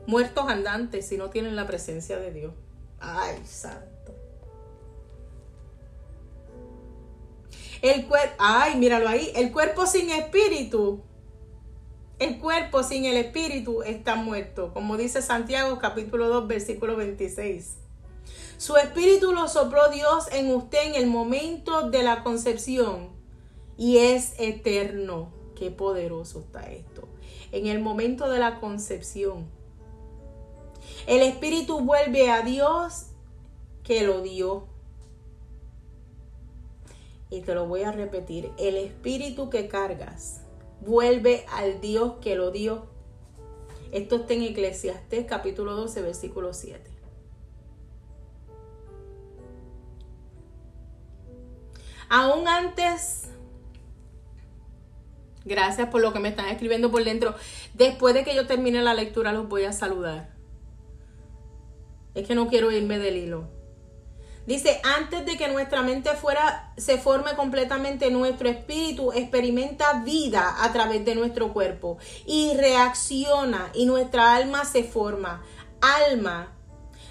muertos 0.06 0.44
andantes 0.48 1.06
si 1.06 1.16
no 1.16 1.30
tienen 1.30 1.56
la 1.56 1.66
presencia 1.66 2.18
de 2.18 2.32
Dios. 2.32 2.54
Ay, 3.00 3.44
santo. 3.44 4.14
El 7.82 8.06
cuerpo, 8.06 8.34
ay, 8.38 8.76
míralo 8.76 9.08
ahí, 9.08 9.30
el 9.34 9.52
cuerpo 9.52 9.86
sin 9.86 10.08
espíritu. 10.10 11.02
El 12.18 12.38
cuerpo 12.38 12.82
sin 12.82 13.04
el 13.04 13.16
espíritu 13.16 13.82
está 13.82 14.14
muerto, 14.14 14.72
como 14.72 14.96
dice 14.96 15.20
Santiago 15.20 15.78
capítulo 15.80 16.28
2 16.28 16.46
versículo 16.46 16.96
26. 16.96 17.83
Su 18.56 18.76
espíritu 18.76 19.32
lo 19.32 19.48
sopló 19.48 19.90
Dios 19.90 20.26
en 20.32 20.54
usted 20.54 20.86
en 20.86 20.94
el 20.94 21.06
momento 21.06 21.90
de 21.90 22.02
la 22.02 22.22
concepción 22.22 23.10
y 23.76 23.98
es 23.98 24.34
eterno. 24.38 25.28
Qué 25.56 25.70
poderoso 25.70 26.40
está 26.40 26.70
esto. 26.70 27.08
En 27.52 27.66
el 27.66 27.80
momento 27.80 28.30
de 28.30 28.38
la 28.38 28.60
concepción 28.60 29.46
el 31.06 31.20
espíritu 31.20 31.80
vuelve 31.80 32.30
a 32.30 32.42
Dios 32.42 33.06
que 33.82 34.02
lo 34.02 34.22
dio. 34.22 34.66
Y 37.30 37.40
te 37.40 37.54
lo 37.54 37.66
voy 37.66 37.82
a 37.82 37.92
repetir. 37.92 38.50
El 38.58 38.76
espíritu 38.76 39.50
que 39.50 39.68
cargas 39.68 40.40
vuelve 40.80 41.44
al 41.52 41.80
Dios 41.80 42.14
que 42.20 42.36
lo 42.36 42.50
dio. 42.50 42.86
Esto 43.92 44.16
está 44.16 44.34
en 44.34 44.42
Eclesiastés 44.42 45.26
capítulo 45.26 45.74
12, 45.74 46.02
versículo 46.02 46.54
7. 46.54 46.93
Aún 52.16 52.46
antes, 52.46 53.24
gracias 55.44 55.88
por 55.88 56.00
lo 56.00 56.12
que 56.12 56.20
me 56.20 56.28
están 56.28 56.46
escribiendo 56.46 56.92
por 56.92 57.02
dentro. 57.02 57.34
Después 57.72 58.14
de 58.14 58.22
que 58.22 58.36
yo 58.36 58.46
termine 58.46 58.82
la 58.82 58.94
lectura, 58.94 59.32
los 59.32 59.48
voy 59.48 59.64
a 59.64 59.72
saludar. 59.72 60.28
Es 62.14 62.24
que 62.24 62.36
no 62.36 62.46
quiero 62.46 62.70
irme 62.70 63.00
del 63.00 63.16
hilo. 63.16 63.48
Dice, 64.46 64.80
antes 64.84 65.26
de 65.26 65.36
que 65.36 65.48
nuestra 65.48 65.82
mente 65.82 66.10
fuera, 66.10 66.72
se 66.76 66.98
forme 66.98 67.34
completamente, 67.34 68.12
nuestro 68.12 68.48
espíritu 68.48 69.10
experimenta 69.10 70.04
vida 70.04 70.62
a 70.62 70.72
través 70.72 71.04
de 71.04 71.16
nuestro 71.16 71.52
cuerpo 71.52 71.98
y 72.26 72.54
reacciona 72.56 73.72
y 73.74 73.86
nuestra 73.86 74.36
alma 74.36 74.64
se 74.64 74.84
forma. 74.84 75.42
Alma 75.80 76.53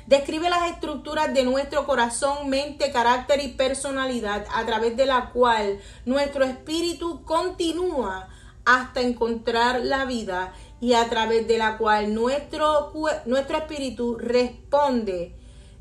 describe 0.08 0.50
las 0.50 0.72
estructuras 0.72 1.34
de 1.34 1.44
nuestro 1.44 1.86
corazón, 1.86 2.50
mente, 2.50 2.92
carácter 2.92 3.44
y 3.44 3.50
personalidad 3.50 4.46
a 4.54 4.66
través 4.66 4.98
de 4.98 5.06
la 5.06 5.32
cual 5.32 5.80
nuestro 6.06 6.46
espíritu 6.46 7.24
continúa 7.26 8.30
hasta 8.66 9.02
encontrar 9.02 9.82
la 9.82 10.06
vida 10.06 10.54
y 10.80 10.94
a 10.94 11.10
través 11.10 11.48
de 11.48 11.58
la 11.58 11.78
cual 11.78 12.13
nuestro, 12.13 12.92
nuestro 13.26 13.58
espíritu 13.58 14.18
responde 14.18 15.36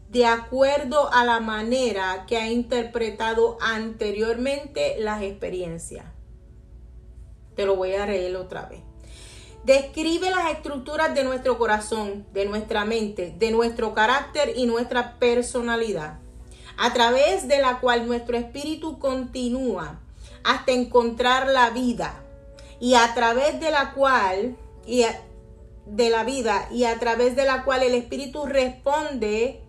de 0.09 0.27
acuerdo 0.27 1.13
a 1.13 1.25
la 1.25 1.41
manera 1.41 2.27
que 2.27 2.37
ha 2.37 2.51
interpretado 2.51 3.57
anteriormente 3.61 4.97
las 4.99 5.23
experiencias. 5.23 6.05
Te 7.57 7.65
lo 7.67 7.77
voy 7.77 7.95
a 7.95 8.07
leer 8.07 8.37
otra 8.37 8.67
vez. 8.67 8.92
Describe 9.65 10.29
las 10.31 10.51
estructuras 10.51 11.15
de 11.15 11.23
nuestro 11.23 11.57
corazón, 11.57 12.27
de 12.33 12.47
nuestra 12.47 12.85
mente, 12.85 13.33
de 13.39 13.53
nuestro 13.53 13.95
carácter 13.95 14.55
y 14.57 14.67
nuestra 14.67 15.21
personalidad, 15.21 16.19
a 16.77 16.93
través 16.93 17.47
de 17.47 17.61
la 17.61 17.79
cual 17.79 18.07
nuestro 18.07 18.37
espíritu 18.37 18.99
continúa 18.99 20.01
hasta 20.43 20.73
encontrar 20.73 21.47
la 21.47 21.71
vida 21.71 22.25
y 22.81 22.95
a 22.95 23.15
través 23.15 23.61
de 23.61 23.71
la 23.71 23.93
cual 23.93 24.57
y 24.85 25.05
de 25.87 26.11
la 26.11 26.25
vida 26.25 26.69
y 26.73 26.83
a 26.83 26.99
través 26.99 27.37
de 27.37 27.45
la 27.45 27.63
cual 27.65 27.85
el 27.85 27.95
espíritu 27.95 28.47
responde, 28.47 29.61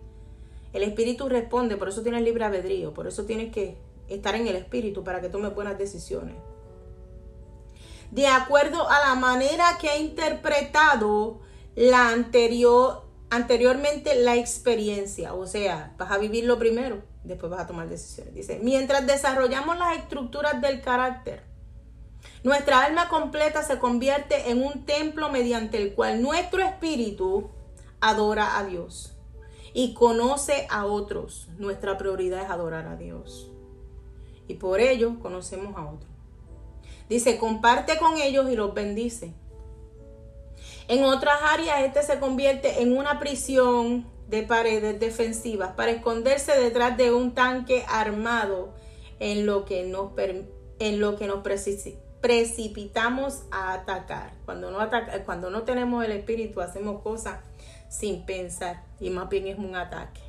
el 0.72 0.82
espíritu 0.82 1.28
responde, 1.28 1.76
por 1.76 1.88
eso 1.88 2.02
tienes 2.02 2.22
libre 2.22 2.44
albedrío, 2.44 2.92
por 2.92 3.06
eso 3.06 3.26
tienes 3.26 3.52
que 3.52 3.76
estar 4.08 4.34
en 4.34 4.48
el 4.48 4.56
espíritu 4.56 5.04
para 5.04 5.20
que 5.20 5.28
tomes 5.28 5.54
buenas 5.54 5.78
decisiones. 5.78 6.34
De 8.14 8.28
acuerdo 8.28 8.88
a 8.88 9.00
la 9.08 9.16
manera 9.16 9.76
que 9.80 9.90
ha 9.90 9.98
interpretado 9.98 11.40
la 11.74 12.10
anterior, 12.10 13.02
anteriormente 13.28 14.14
la 14.14 14.36
experiencia, 14.36 15.34
o 15.34 15.48
sea, 15.48 15.94
vas 15.98 16.12
a 16.12 16.18
vivirlo 16.18 16.56
primero, 16.56 17.02
después 17.24 17.50
vas 17.50 17.62
a 17.62 17.66
tomar 17.66 17.88
decisiones. 17.88 18.32
Dice, 18.32 18.60
mientras 18.62 19.04
desarrollamos 19.04 19.76
las 19.78 19.96
estructuras 19.96 20.60
del 20.60 20.80
carácter, 20.80 21.42
nuestra 22.44 22.84
alma 22.84 23.08
completa 23.08 23.64
se 23.64 23.80
convierte 23.80 24.48
en 24.48 24.62
un 24.62 24.86
templo 24.86 25.28
mediante 25.28 25.82
el 25.82 25.92
cual 25.92 26.22
nuestro 26.22 26.62
espíritu 26.62 27.50
adora 28.00 28.60
a 28.60 28.64
Dios 28.64 29.16
y 29.72 29.92
conoce 29.92 30.68
a 30.70 30.86
otros. 30.86 31.48
Nuestra 31.58 31.98
prioridad 31.98 32.44
es 32.44 32.50
adorar 32.50 32.86
a 32.86 32.94
Dios. 32.94 33.50
Y 34.46 34.54
por 34.54 34.78
ello 34.78 35.18
conocemos 35.18 35.76
a 35.76 35.90
otros. 35.90 36.13
Dice, 37.08 37.38
comparte 37.38 37.98
con 37.98 38.18
ellos 38.18 38.50
y 38.50 38.56
los 38.56 38.74
bendice. 38.74 39.32
En 40.88 41.04
otras 41.04 41.38
áreas, 41.42 41.82
este 41.82 42.02
se 42.02 42.18
convierte 42.18 42.82
en 42.82 42.96
una 42.96 43.18
prisión 43.18 44.06
de 44.28 44.42
paredes 44.42 44.98
defensivas 45.00 45.72
para 45.72 45.92
esconderse 45.92 46.58
detrás 46.58 46.96
de 46.96 47.12
un 47.12 47.34
tanque 47.34 47.84
armado 47.88 48.74
en 49.20 49.46
lo 49.46 49.64
que 49.64 49.84
nos, 49.84 50.12
en 50.78 51.00
lo 51.00 51.16
que 51.16 51.26
nos 51.26 51.40
precipitamos 52.20 53.42
a 53.50 53.74
atacar. 53.74 54.32
Cuando 54.44 54.70
no, 54.70 54.78
cuando 55.24 55.50
no 55.50 55.62
tenemos 55.62 56.04
el 56.04 56.12
espíritu, 56.12 56.60
hacemos 56.60 57.02
cosas 57.02 57.40
sin 57.88 58.26
pensar 58.26 58.82
y 58.98 59.10
más 59.10 59.28
bien 59.28 59.46
es 59.46 59.58
un 59.58 59.76
ataque. 59.76 60.20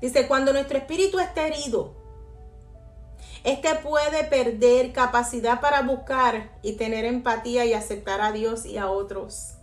Dice, 0.00 0.26
cuando 0.26 0.52
nuestro 0.52 0.78
espíritu 0.78 1.20
está 1.20 1.46
herido, 1.46 2.01
este 3.44 3.74
puede 3.76 4.24
perder 4.24 4.92
capacidad 4.92 5.60
para 5.60 5.82
buscar 5.82 6.50
y 6.62 6.74
tener 6.74 7.04
empatía 7.04 7.64
y 7.64 7.74
aceptar 7.74 8.20
a 8.20 8.32
Dios 8.32 8.64
y 8.64 8.78
a 8.78 8.88
otros. 8.88 9.54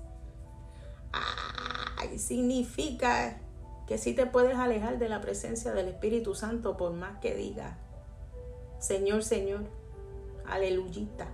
Ay, 1.98 2.20
significa 2.20 3.40
que 3.88 3.98
si 3.98 4.14
te 4.14 4.26
puedes 4.26 4.58
alejar 4.58 5.00
de 5.00 5.10
la 5.10 5.22
presencia 5.22 5.72
del 5.72 5.88
Espíritu 5.88 6.36
Santo 6.36 6.78
por 6.78 6.94
más 6.94 7.20
que 7.20 7.36
diga, 7.36 7.78
Señor, 8.80 9.24
Señor, 9.24 9.62
aleluyita. 10.46 11.28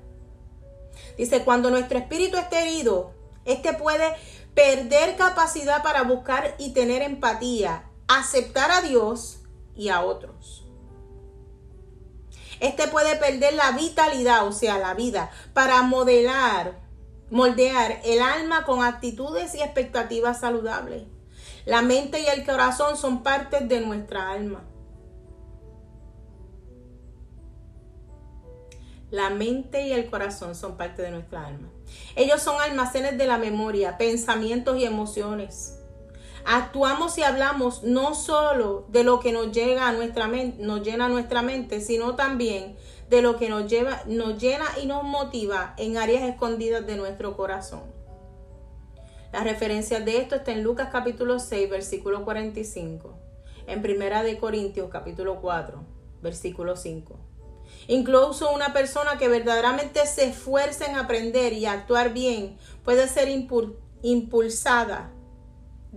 Dice, 1.18 1.44
cuando 1.44 1.70
nuestro 1.70 1.98
espíritu 1.98 2.38
esté 2.38 2.62
herido, 2.62 3.12
este 3.44 3.74
puede 3.74 4.16
perder 4.54 5.18
capacidad 5.18 5.84
para 5.84 6.04
buscar 6.04 6.56
y 6.58 6.74
tener 6.74 7.02
empatía, 7.02 7.90
aceptar 8.08 8.72
a 8.72 8.82
Dios 8.82 9.40
y 9.76 9.90
a 9.90 10.02
otros. 10.02 10.64
Este 12.60 12.88
puede 12.88 13.15
perder 13.15 13.54
la 13.54 13.72
vitalidad, 13.72 14.48
o 14.48 14.52
sea, 14.52 14.78
la 14.78 14.94
vida, 14.94 15.32
para 15.54 15.82
modelar, 15.82 16.80
moldear 17.30 18.02
el 18.04 18.22
alma 18.22 18.65
con 18.65 18.84
actitudes 18.84 19.56
y 19.56 19.62
expectativas 19.62 20.39
saludables. 20.39 21.04
La 21.65 21.82
mente 21.82 22.20
y 22.20 22.28
el 22.28 22.46
corazón 22.46 22.98
son 22.98 23.24
partes 23.24 23.68
de 23.68 23.82
nuestra 23.82 24.32
alma. 24.32 24.63
La 29.12 29.30
mente 29.30 29.88
y 29.88 29.94
el 29.94 30.10
corazón 30.10 30.56
son 30.56 30.78
parte 30.78 31.02
de 31.02 31.12
nuestra 31.12 31.48
alma. 31.48 31.70
Ellos 32.15 32.41
son 32.41 32.62
almacenes 32.62 33.18
de 33.18 33.26
la 33.26 33.38
memoria, 33.38 33.98
pensamientos 33.98 34.78
y 34.78 34.86
emociones. 34.86 35.75
Actuamos 36.48 37.18
y 37.18 37.24
hablamos 37.24 37.82
no 37.82 38.14
solo 38.14 38.86
de 38.90 39.04
lo 39.04 39.20
que 39.20 39.32
nos 39.32 39.52
llega 39.52 39.88
a 39.88 39.94
nuestra 39.94 40.28
mente, 40.28 40.62
nos 40.64 40.84
llena 40.84 41.10
nuestra 41.10 41.42
mente, 41.42 41.82
sino 41.82 42.16
también 42.16 42.76
de 43.10 43.24
lo 43.24 43.38
que 43.38 43.50
nos 43.50 43.68
lleva, 43.68 44.04
nos 44.06 44.40
llena 44.40 44.66
y 44.80 44.86
nos 44.86 45.04
motiva 45.04 45.74
en 45.78 45.98
áreas 45.98 46.22
escondidas 46.22 46.86
de 46.86 46.98
nuestro 46.98 47.36
corazón. 47.36 47.82
La 49.34 49.44
referencia 49.44 50.02
de 50.02 50.18
esto 50.18 50.36
está 50.36 50.52
en 50.52 50.62
Lucas 50.62 50.90
capítulo 50.92 51.40
6, 51.40 51.68
versículo 51.68 52.24
45, 52.24 53.18
en 53.66 53.82
Primera 53.82 54.22
de 54.22 54.38
Corintios 54.38 54.90
capítulo 54.92 55.42
4, 55.42 55.84
versículo 56.22 56.76
5. 56.76 57.20
Incluso 57.88 58.54
una 58.54 58.72
persona 58.72 59.18
que 59.18 59.28
verdaderamente 59.30 60.06
se 60.06 60.26
esfuerza 60.26 60.86
en 60.86 60.96
aprender 60.96 61.54
y 61.54 61.66
actuar 61.66 62.14
bien 62.14 62.58
puede 62.84 63.08
ser 63.08 63.30
impulsada 64.04 65.12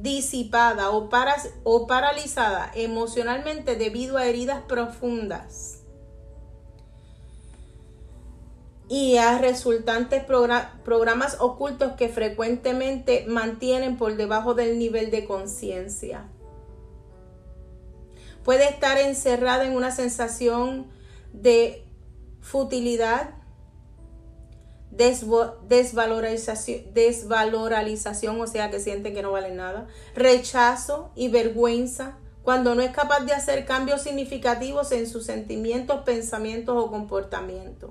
disipada 0.03 0.91
o, 0.91 1.09
o 1.65 1.87
paralizada 1.87 2.71
emocionalmente 2.75 3.77
debido 3.77 4.17
a 4.17 4.27
heridas 4.27 4.63
profundas 4.69 5.83
y 8.89 9.19
a 9.19 9.39
resultantes 9.39 10.25
programas 10.25 11.37
ocultos 11.41 11.93
que 11.93 12.09
frecuentemente 12.09 13.27
mantienen 13.29 13.99
por 13.99 14.17
debajo 14.17 14.55
del 14.55 14.79
nivel 14.79 15.11
de 15.11 15.27
conciencia. 15.27 16.29
Puede 18.45 18.69
estar 18.69 18.97
encerrada 18.97 19.67
en 19.67 19.77
una 19.77 19.91
sensación 19.91 20.87
de 21.35 21.85
futilidad, 22.41 23.35
desvalorización, 24.99 26.93
desvalorización, 26.93 28.41
o 28.41 28.47
sea, 28.49 28.71
que 28.71 28.81
sienten 28.81 29.15
que 29.15 29.23
no 29.23 29.31
valen 29.31 29.57
nada, 29.57 29.87
rechazo 30.15 31.13
y 31.15 31.29
vergüenza, 31.29 32.19
cuando 32.43 32.75
no 32.75 32.83
es 32.83 32.91
capaz 32.91 33.21
de 33.21 33.33
hacer 33.33 33.65
cambios 33.65 34.03
significativos 34.03 34.91
en 34.91 35.07
sus 35.07 35.25
sentimientos, 35.25 36.03
pensamientos 36.03 36.77
o 36.77 36.91
comportamientos. 36.91 37.91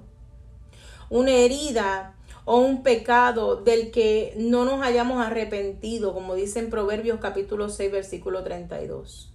Una 1.10 1.32
herida 1.32 2.16
o 2.44 2.58
un 2.58 2.84
pecado 2.84 3.56
del 3.56 3.92
que 3.92 4.34
no 4.38 4.66
nos 4.66 4.86
hayamos 4.86 5.26
arrepentido, 5.26 6.14
como 6.14 6.36
dice 6.36 6.60
en 6.60 6.70
Proverbios 6.70 7.20
capítulo 7.22 7.70
6, 7.70 7.90
versículo 7.90 8.44
32. 8.44 9.32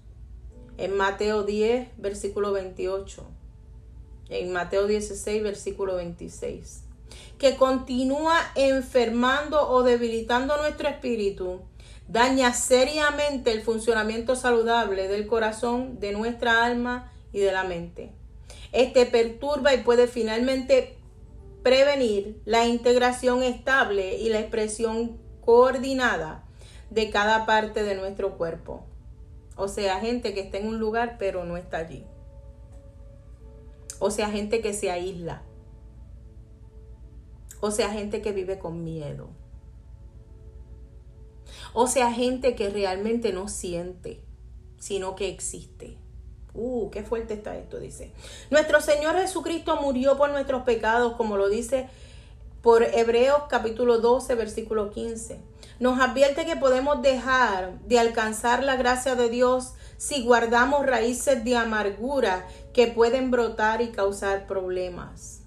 En 0.76 0.94
Mateo 0.96 1.44
10, 1.44 1.88
versículo 1.96 2.52
28. 2.52 3.24
En 4.28 4.52
Mateo 4.52 4.86
16, 4.86 5.42
versículo 5.42 5.96
26 5.96 6.91
que 7.38 7.56
continúa 7.56 8.38
enfermando 8.54 9.68
o 9.68 9.82
debilitando 9.82 10.56
nuestro 10.58 10.88
espíritu, 10.88 11.62
daña 12.06 12.54
seriamente 12.54 13.50
el 13.50 13.62
funcionamiento 13.62 14.36
saludable 14.36 15.08
del 15.08 15.26
corazón, 15.26 15.98
de 15.98 16.12
nuestra 16.12 16.64
alma 16.64 17.10
y 17.32 17.40
de 17.40 17.50
la 17.50 17.64
mente. 17.64 18.12
Este 18.70 19.06
perturba 19.06 19.74
y 19.74 19.82
puede 19.82 20.06
finalmente 20.06 20.96
prevenir 21.64 22.40
la 22.44 22.66
integración 22.66 23.42
estable 23.42 24.18
y 24.18 24.28
la 24.28 24.38
expresión 24.38 25.18
coordinada 25.40 26.44
de 26.90 27.10
cada 27.10 27.44
parte 27.44 27.82
de 27.82 27.96
nuestro 27.96 28.36
cuerpo. 28.38 28.84
O 29.56 29.66
sea, 29.66 29.98
gente 29.98 30.32
que 30.32 30.40
está 30.40 30.58
en 30.58 30.68
un 30.68 30.78
lugar 30.78 31.16
pero 31.18 31.44
no 31.44 31.56
está 31.56 31.78
allí. 31.78 32.04
O 33.98 34.10
sea, 34.10 34.30
gente 34.30 34.60
que 34.60 34.72
se 34.74 34.90
aísla 34.90 35.42
o 37.62 37.70
sea, 37.70 37.90
gente 37.90 38.22
que 38.22 38.32
vive 38.32 38.58
con 38.58 38.82
miedo. 38.82 39.28
O 41.72 41.86
sea, 41.86 42.12
gente 42.12 42.56
que 42.56 42.68
realmente 42.70 43.32
no 43.32 43.46
siente, 43.46 44.20
sino 44.78 45.14
que 45.14 45.28
existe. 45.28 45.96
Uh, 46.54 46.90
qué 46.90 47.04
fuerte 47.04 47.34
está 47.34 47.56
esto, 47.56 47.78
dice. 47.78 48.10
Nuestro 48.50 48.80
Señor 48.80 49.14
Jesucristo 49.14 49.80
murió 49.80 50.18
por 50.18 50.30
nuestros 50.30 50.64
pecados, 50.64 51.14
como 51.14 51.36
lo 51.36 51.48
dice 51.48 51.88
por 52.62 52.82
Hebreos 52.82 53.44
capítulo 53.48 53.98
12, 53.98 54.34
versículo 54.34 54.90
15. 54.90 55.40
Nos 55.78 56.00
advierte 56.00 56.44
que 56.44 56.56
podemos 56.56 57.00
dejar 57.00 57.78
de 57.82 58.00
alcanzar 58.00 58.64
la 58.64 58.74
gracia 58.74 59.14
de 59.14 59.28
Dios 59.28 59.74
si 59.98 60.24
guardamos 60.24 60.84
raíces 60.84 61.44
de 61.44 61.56
amargura 61.56 62.44
que 62.74 62.88
pueden 62.88 63.30
brotar 63.30 63.82
y 63.82 63.92
causar 63.92 64.48
problemas. 64.48 65.41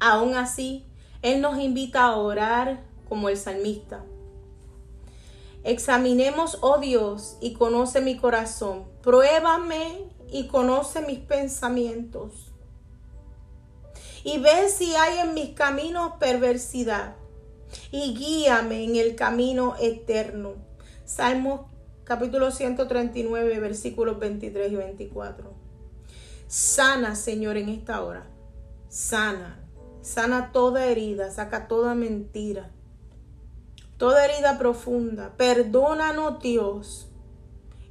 Aún 0.00 0.34
así, 0.34 0.84
Él 1.22 1.40
nos 1.40 1.58
invita 1.58 2.04
a 2.04 2.16
orar 2.16 2.84
como 3.08 3.28
el 3.28 3.36
salmista. 3.36 4.04
Examinemos, 5.64 6.58
oh 6.60 6.78
Dios, 6.78 7.36
y 7.40 7.54
conoce 7.54 8.00
mi 8.00 8.16
corazón. 8.16 8.84
Pruébame 9.02 10.04
y 10.30 10.46
conoce 10.46 11.02
mis 11.02 11.18
pensamientos. 11.18 12.52
Y 14.22 14.38
ve 14.38 14.68
si 14.68 14.94
hay 14.94 15.18
en 15.18 15.34
mis 15.34 15.50
caminos 15.50 16.12
perversidad. 16.20 17.16
Y 17.90 18.14
guíame 18.14 18.84
en 18.84 18.96
el 18.96 19.16
camino 19.16 19.74
eterno. 19.80 20.54
Salmos 21.04 21.62
capítulo 22.04 22.50
139, 22.50 23.58
versículos 23.58 24.18
23 24.18 24.72
y 24.72 24.76
24. 24.76 25.52
Sana, 26.46 27.14
Señor, 27.14 27.56
en 27.56 27.68
esta 27.68 28.02
hora. 28.02 28.26
Sana 28.88 29.67
Sana 30.02 30.52
toda 30.52 30.86
herida, 30.86 31.30
saca 31.30 31.68
toda 31.68 31.94
mentira, 31.94 32.70
toda 33.96 34.24
herida 34.24 34.58
profunda. 34.58 35.34
Perdónanos, 35.36 36.40
Dios, 36.40 37.08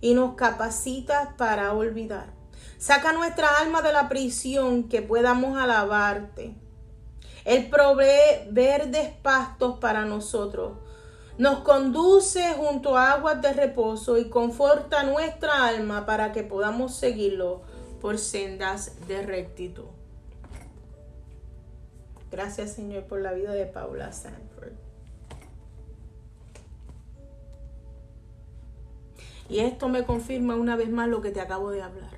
y 0.01 0.13
nos 0.13 0.35
capacita 0.35 1.35
para 1.37 1.73
olvidar. 1.73 2.33
Saca 2.77 3.11
nuestra 3.11 3.59
alma 3.59 3.81
de 3.81 3.91
la 3.91 4.07
prisión 4.07 4.83
que 4.83 5.01
podamos 5.01 5.57
alabarte. 5.57 6.55
Él 7.43 7.69
provee 7.69 8.47
verdes 8.51 9.09
pastos 9.21 9.79
para 9.79 10.05
nosotros. 10.05 10.77
Nos 11.37 11.59
conduce 11.59 12.53
junto 12.53 12.97
a 12.97 13.11
aguas 13.13 13.41
de 13.41 13.53
reposo 13.53 14.17
y 14.17 14.29
conforta 14.29 15.03
nuestra 15.03 15.67
alma 15.67 16.05
para 16.05 16.31
que 16.31 16.43
podamos 16.43 16.95
seguirlo 16.95 17.61
por 18.01 18.17
sendas 18.17 19.07
de 19.07 19.21
rectitud. 19.21 19.96
Gracias 22.31 22.73
Señor 22.73 23.05
por 23.05 23.21
la 23.21 23.33
vida 23.33 23.53
de 23.53 23.65
Paula 23.65 24.11
Sanford. 24.11 24.73
Y 29.49 29.59
esto 29.59 29.87
me 29.87 30.03
confirma 30.05 30.55
una 30.55 30.75
vez 30.75 30.89
más 30.89 31.07
lo 31.07 31.21
que 31.21 31.31
te 31.31 31.39
acabo 31.39 31.71
de 31.71 31.81
hablar. 31.81 32.17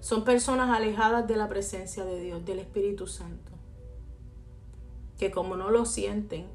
Son 0.00 0.24
personas 0.24 0.70
alejadas 0.70 1.26
de 1.26 1.36
la 1.36 1.48
presencia 1.48 2.04
de 2.04 2.20
Dios, 2.20 2.44
del 2.44 2.58
Espíritu 2.58 3.06
Santo. 3.06 3.52
que 5.18 5.30
como 5.30 5.56
no 5.56 5.70
lo 5.70 5.84
sienten, 5.84 6.46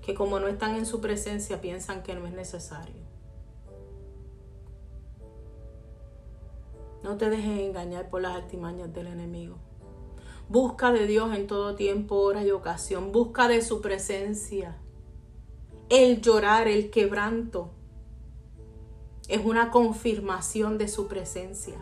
que 0.00 0.14
como 0.14 0.40
no 0.40 0.48
están 0.48 0.74
en 0.76 0.86
su 0.86 1.02
presencia 1.02 1.60
piensan 1.60 2.02
que 2.02 2.14
no 2.14 2.26
es 2.26 2.32
necesario. 2.32 3.07
No 7.02 7.16
te 7.16 7.30
dejes 7.30 7.60
engañar 7.60 8.10
por 8.10 8.22
las 8.22 8.36
artimañas 8.36 8.92
del 8.92 9.06
enemigo. 9.06 9.56
Busca 10.48 10.92
de 10.92 11.06
Dios 11.06 11.34
en 11.34 11.46
todo 11.46 11.74
tiempo, 11.74 12.16
hora 12.16 12.42
y 12.42 12.50
ocasión. 12.50 13.12
Busca 13.12 13.48
de 13.48 13.62
su 13.62 13.80
presencia. 13.80 14.76
El 15.88 16.20
llorar, 16.20 16.68
el 16.68 16.90
quebranto, 16.90 17.70
es 19.28 19.44
una 19.44 19.70
confirmación 19.70 20.78
de 20.78 20.88
su 20.88 21.06
presencia. 21.06 21.78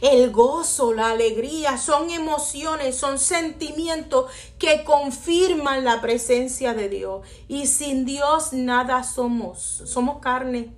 El 0.00 0.32
gozo, 0.32 0.92
la 0.92 1.10
alegría 1.10 1.78
son 1.78 2.10
emociones, 2.10 2.96
son 2.96 3.20
sentimientos 3.20 4.30
que 4.58 4.82
confirman 4.82 5.84
la 5.84 6.00
presencia 6.00 6.74
de 6.74 6.88
Dios. 6.88 7.24
Y 7.46 7.66
sin 7.66 8.04
Dios 8.04 8.52
nada 8.52 9.04
somos. 9.04 9.60
Somos 9.84 10.18
carne, 10.18 10.74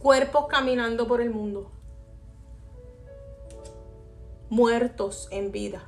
cuerpos 0.00 0.46
caminando 0.48 1.06
por 1.06 1.20
el 1.20 1.30
mundo, 1.30 1.70
muertos 4.48 5.28
en 5.30 5.52
vida. 5.52 5.84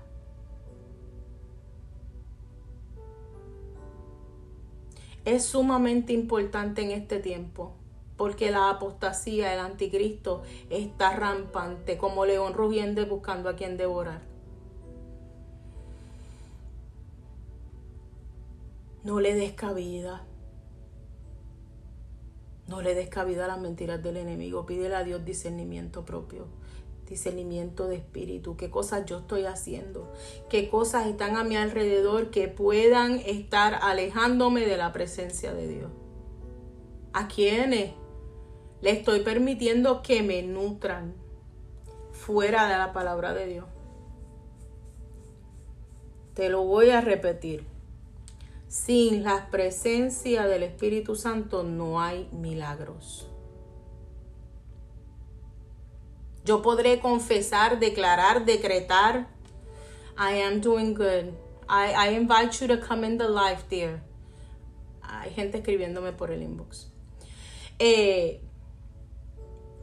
Es 5.24 5.44
sumamente 5.44 6.12
importante 6.12 6.82
en 6.82 6.90
este 6.90 7.20
tiempo 7.20 7.72
porque 8.16 8.50
la 8.50 8.70
apostasía, 8.70 9.52
el 9.52 9.60
anticristo, 9.60 10.42
está 10.70 11.16
rampante 11.16 11.96
como 11.96 12.24
león 12.26 12.52
rugiente 12.52 13.04
buscando 13.04 13.48
a 13.48 13.56
quien 13.56 13.76
devorar. 13.76 14.22
No 19.02 19.18
le 19.18 19.34
des 19.34 19.52
cabida. 19.54 20.24
No 22.66 22.80
le 22.80 22.94
des 22.94 23.08
cabida 23.08 23.44
a 23.44 23.48
las 23.48 23.60
mentiras 23.60 24.02
del 24.02 24.16
enemigo. 24.16 24.66
Pídele 24.66 24.94
a 24.94 25.04
Dios 25.04 25.24
discernimiento 25.24 26.04
propio, 26.04 26.46
discernimiento 27.08 27.88
de 27.88 27.96
espíritu. 27.96 28.56
¿Qué 28.56 28.70
cosas 28.70 29.04
yo 29.04 29.18
estoy 29.18 29.44
haciendo? 29.44 30.12
¿Qué 30.48 30.68
cosas 30.68 31.06
están 31.06 31.36
a 31.36 31.44
mi 31.44 31.56
alrededor 31.56 32.30
que 32.30 32.48
puedan 32.48 33.18
estar 33.20 33.78
alejándome 33.82 34.64
de 34.66 34.76
la 34.76 34.92
presencia 34.92 35.52
de 35.52 35.68
Dios? 35.68 35.90
¿A 37.12 37.28
quiénes 37.28 37.92
le 38.80 38.90
estoy 38.90 39.20
permitiendo 39.20 40.02
que 40.02 40.22
me 40.22 40.42
nutran 40.42 41.14
fuera 42.12 42.68
de 42.68 42.78
la 42.78 42.92
palabra 42.92 43.34
de 43.34 43.46
Dios? 43.46 43.66
Te 46.34 46.48
lo 46.48 46.64
voy 46.64 46.90
a 46.90 47.02
repetir. 47.02 47.71
Sin 48.72 49.22
la 49.22 49.50
presencia 49.50 50.46
del 50.46 50.62
Espíritu 50.62 51.14
Santo 51.14 51.62
no 51.62 52.00
hay 52.00 52.26
milagros. 52.32 53.28
Yo 56.46 56.62
podré 56.62 56.98
confesar, 56.98 57.78
declarar, 57.78 58.46
decretar. 58.46 59.28
I 60.16 60.40
am 60.40 60.62
doing 60.62 60.94
good. 60.94 61.34
I, 61.68 61.92
I 61.92 62.16
invite 62.16 62.62
you 62.62 62.74
to 62.74 62.80
come 62.80 63.06
in 63.06 63.18
the 63.18 63.28
life, 63.28 63.64
dear. 63.68 64.02
Hay 65.02 65.32
gente 65.34 65.58
escribiéndome 65.58 66.12
por 66.12 66.30
el 66.30 66.42
inbox. 66.42 66.90
Eh, 67.78 68.40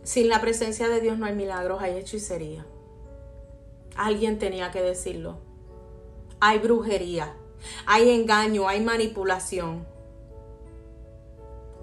sin 0.01 0.29
la 0.29 0.41
presencia 0.41 0.89
de 0.89 0.99
Dios 0.99 1.19
no 1.19 1.27
hay 1.27 1.35
milagros, 1.35 1.79
hay 1.79 1.95
hechicería. 1.95 2.65
Alguien 3.95 4.39
tenía 4.39 4.71
que 4.71 4.81
decirlo. 4.81 5.37
Hay 6.39 6.57
brujería 6.57 7.35
hay 7.86 8.10
engaño, 8.10 8.68
hay 8.68 8.82
manipulación. 8.82 9.86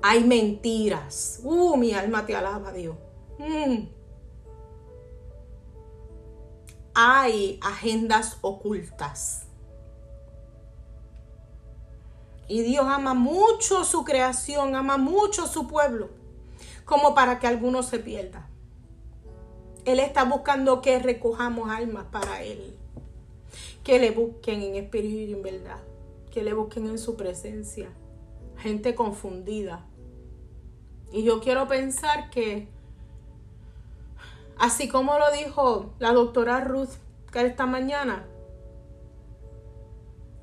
Hay 0.02 0.24
mentiras. 0.24 1.40
Uh, 1.42 1.76
mi 1.76 1.92
alma 1.92 2.26
te 2.26 2.36
alaba, 2.36 2.72
Dios. 2.72 2.96
Mm. 3.38 3.86
Hay 6.94 7.58
agendas 7.62 8.38
ocultas. 8.40 9.46
Y 12.48 12.62
Dios 12.62 12.86
ama 12.88 13.14
mucho 13.14 13.84
su 13.84 14.04
creación, 14.04 14.76
ama 14.76 14.96
mucho 14.96 15.48
su 15.48 15.66
pueblo, 15.66 16.10
como 16.84 17.12
para 17.14 17.40
que 17.40 17.48
alguno 17.48 17.82
se 17.82 17.98
pierda. 17.98 18.48
Él 19.84 19.98
está 19.98 20.24
buscando 20.24 20.80
que 20.80 21.00
recojamos 21.00 21.70
almas 21.70 22.06
para 22.12 22.42
Él 22.44 22.75
que 23.86 24.00
le 24.00 24.10
busquen 24.10 24.62
en 24.62 24.74
espíritu 24.74 25.30
y 25.30 25.32
en 25.32 25.42
verdad, 25.42 25.78
que 26.32 26.42
le 26.42 26.54
busquen 26.54 26.88
en 26.88 26.98
su 26.98 27.16
presencia. 27.16 27.88
Gente 28.56 28.96
confundida. 28.96 29.86
Y 31.12 31.22
yo 31.22 31.38
quiero 31.38 31.68
pensar 31.68 32.28
que, 32.30 32.66
así 34.58 34.88
como 34.88 35.16
lo 35.20 35.30
dijo 35.30 35.94
la 36.00 36.12
doctora 36.12 36.64
Ruth 36.64 36.94
esta 37.32 37.66
mañana, 37.66 38.26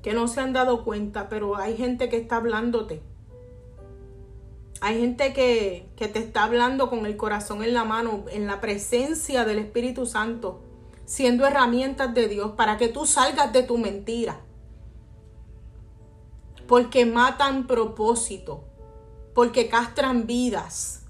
que 0.01 0.13
no 0.13 0.29
se 0.29 0.39
han 0.39 0.53
dado 0.53 0.85
cuenta, 0.85 1.27
pero 1.27 1.57
hay 1.57 1.75
gente 1.75 2.07
que 2.07 2.15
está 2.15 2.37
hablándote. 2.37 3.01
Hay 4.79 5.01
gente 5.01 5.33
que, 5.33 5.89
que, 5.97 6.07
te 6.07 6.19
está 6.19 6.45
hablando 6.45 6.89
con 6.89 7.05
el 7.05 7.17
corazón 7.17 7.61
en 7.61 7.73
la 7.73 7.83
mano, 7.83 8.23
en 8.31 8.47
la 8.47 8.61
presencia 8.61 9.43
del 9.43 9.59
Espíritu 9.59 10.05
Santo 10.05 10.61
siendo 11.05 11.45
herramientas 11.45 12.13
de 12.13 12.27
Dios 12.27 12.51
para 12.51 12.77
que 12.77 12.87
tú 12.87 13.05
salgas 13.05 13.51
de 13.53 13.63
tu 13.63 13.77
mentira. 13.77 14.41
Porque 16.67 17.05
matan 17.05 17.67
propósito, 17.67 18.63
porque 19.33 19.67
castran 19.67 20.25
vidas, 20.25 21.05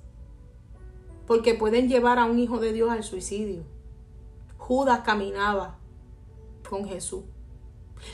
porque 1.28 1.54
pueden 1.54 1.88
llevar 1.88 2.20
a 2.20 2.26
un 2.26 2.40
hijo 2.40 2.60
de 2.60 2.74
Dios 2.74 2.90
al 2.90 3.04
suicidio. 3.04 3.64
Judas 4.58 5.02
caminaba 5.06 5.78
con 6.70 6.88
Jesús, 6.88 7.24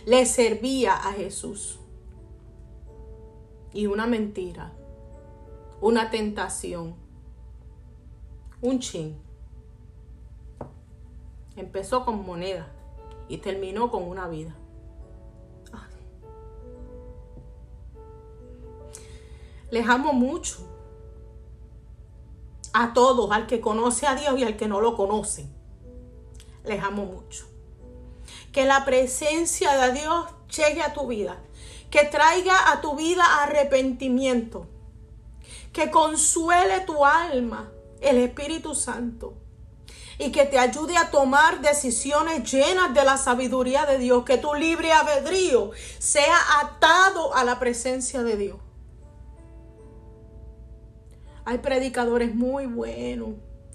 le 0.05 0.25
servía 0.25 0.95
a 0.95 1.13
Jesús. 1.13 1.79
Y 3.71 3.85
una 3.85 4.07
mentira, 4.07 4.73
una 5.79 6.09
tentación, 6.09 6.95
un 8.61 8.79
chin 8.79 9.28
Empezó 11.59 12.05
con 12.05 12.25
moneda 12.25 12.67
y 13.27 13.39
terminó 13.39 13.91
con 13.91 14.03
una 14.03 14.29
vida. 14.29 14.55
Les 19.69 19.87
amo 19.89 20.13
mucho. 20.13 20.65
A 22.71 22.93
todos, 22.93 23.29
al 23.31 23.45
que 23.45 23.59
conoce 23.59 24.07
a 24.07 24.15
Dios 24.15 24.39
y 24.39 24.43
al 24.43 24.55
que 24.55 24.69
no 24.69 24.79
lo 24.79 24.95
conoce. 24.95 25.49
Les 26.63 26.81
amo 26.81 27.03
mucho. 27.03 27.45
Que 28.53 28.65
la 28.65 28.85
presencia 28.85 29.75
de 29.75 29.99
Dios 29.99 30.27
llegue 30.55 30.81
a 30.81 30.93
tu 30.93 31.07
vida. 31.07 31.41
Que 31.91 32.05
traiga 32.05 32.71
a 32.71 32.79
tu 32.79 32.95
vida 32.95 33.43
arrepentimiento. 33.43 34.65
Que 35.73 35.91
consuele 35.91 36.79
tu 36.85 37.05
alma 37.05 37.69
el 37.99 38.17
Espíritu 38.17 38.75
Santo 38.75 39.38
y 40.19 40.33
que 40.33 40.45
te 40.45 40.59
ayude 40.59 40.97
a 40.97 41.09
tomar 41.11 41.61
decisiones 41.61 42.51
llenas 42.51 42.93
de 42.93 43.05
la 43.05 43.17
sabiduría 43.17 43.85
de 43.85 43.97
Dios, 43.97 44.25
que 44.25 44.37
tu 44.37 44.53
libre 44.53 44.91
albedrío 44.91 45.71
sea 45.97 46.35
atado 46.61 47.33
a 47.33 47.45
la 47.45 47.57
presencia 47.57 48.21
de 48.21 48.35
Dios. 48.35 48.57
Hay 51.45 51.59
predicadores 51.59 52.35
muy 52.35 52.65
buenos 52.65 53.29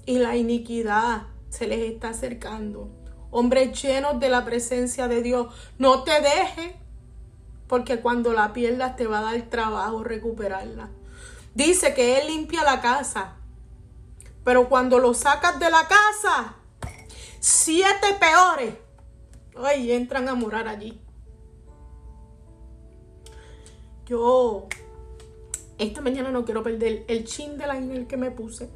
y 0.05 0.19
la 0.19 0.37
iniquidad 0.37 1.23
se 1.49 1.67
les 1.67 1.91
está 1.91 2.09
acercando. 2.09 2.89
Hombres 3.31 3.81
llenos 3.81 4.19
de 4.19 4.29
la 4.29 4.45
presencia 4.45 5.07
de 5.07 5.23
Dios. 5.23 5.47
No 5.79 6.03
te 6.03 6.21
dejes, 6.21 6.75
porque 7.67 8.01
cuando 8.01 8.33
la 8.33 8.53
pierdas 8.53 8.95
te 8.95 9.07
va 9.07 9.19
a 9.19 9.33
dar 9.33 9.41
trabajo 9.49 10.03
recuperarla. 10.03 10.89
Dice 11.55 11.95
que 11.95 12.19
Él 12.19 12.27
limpia 12.27 12.63
la 12.63 12.81
casa 12.81 13.34
pero 14.45 14.69
cuando 14.69 14.99
lo 14.99 15.13
sacas 15.13 15.59
de 15.59 15.69
la 15.71 15.87
casa, 15.87 16.55
siete 17.39 18.07
peores, 18.19 18.75
ay, 19.57 19.91
entran 19.91 20.29
a 20.29 20.35
morar 20.35 20.67
allí. 20.67 21.01
Yo 24.05 24.67
esta 25.79 25.99
mañana 25.99 26.29
no 26.29 26.45
quiero 26.45 26.61
perder 26.61 27.05
el 27.07 27.25
chin 27.25 27.57
de 27.57 27.65
la 27.65 27.75
en 27.75 27.91
el 27.91 28.05
que 28.05 28.17
me 28.17 28.29
puse. 28.29 28.69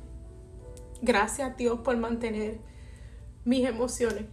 Gracias 1.04 1.52
a 1.52 1.54
Dios 1.54 1.80
por 1.82 1.96
mantener 1.98 2.60
mis 3.46 3.66
emociones, 3.66 4.26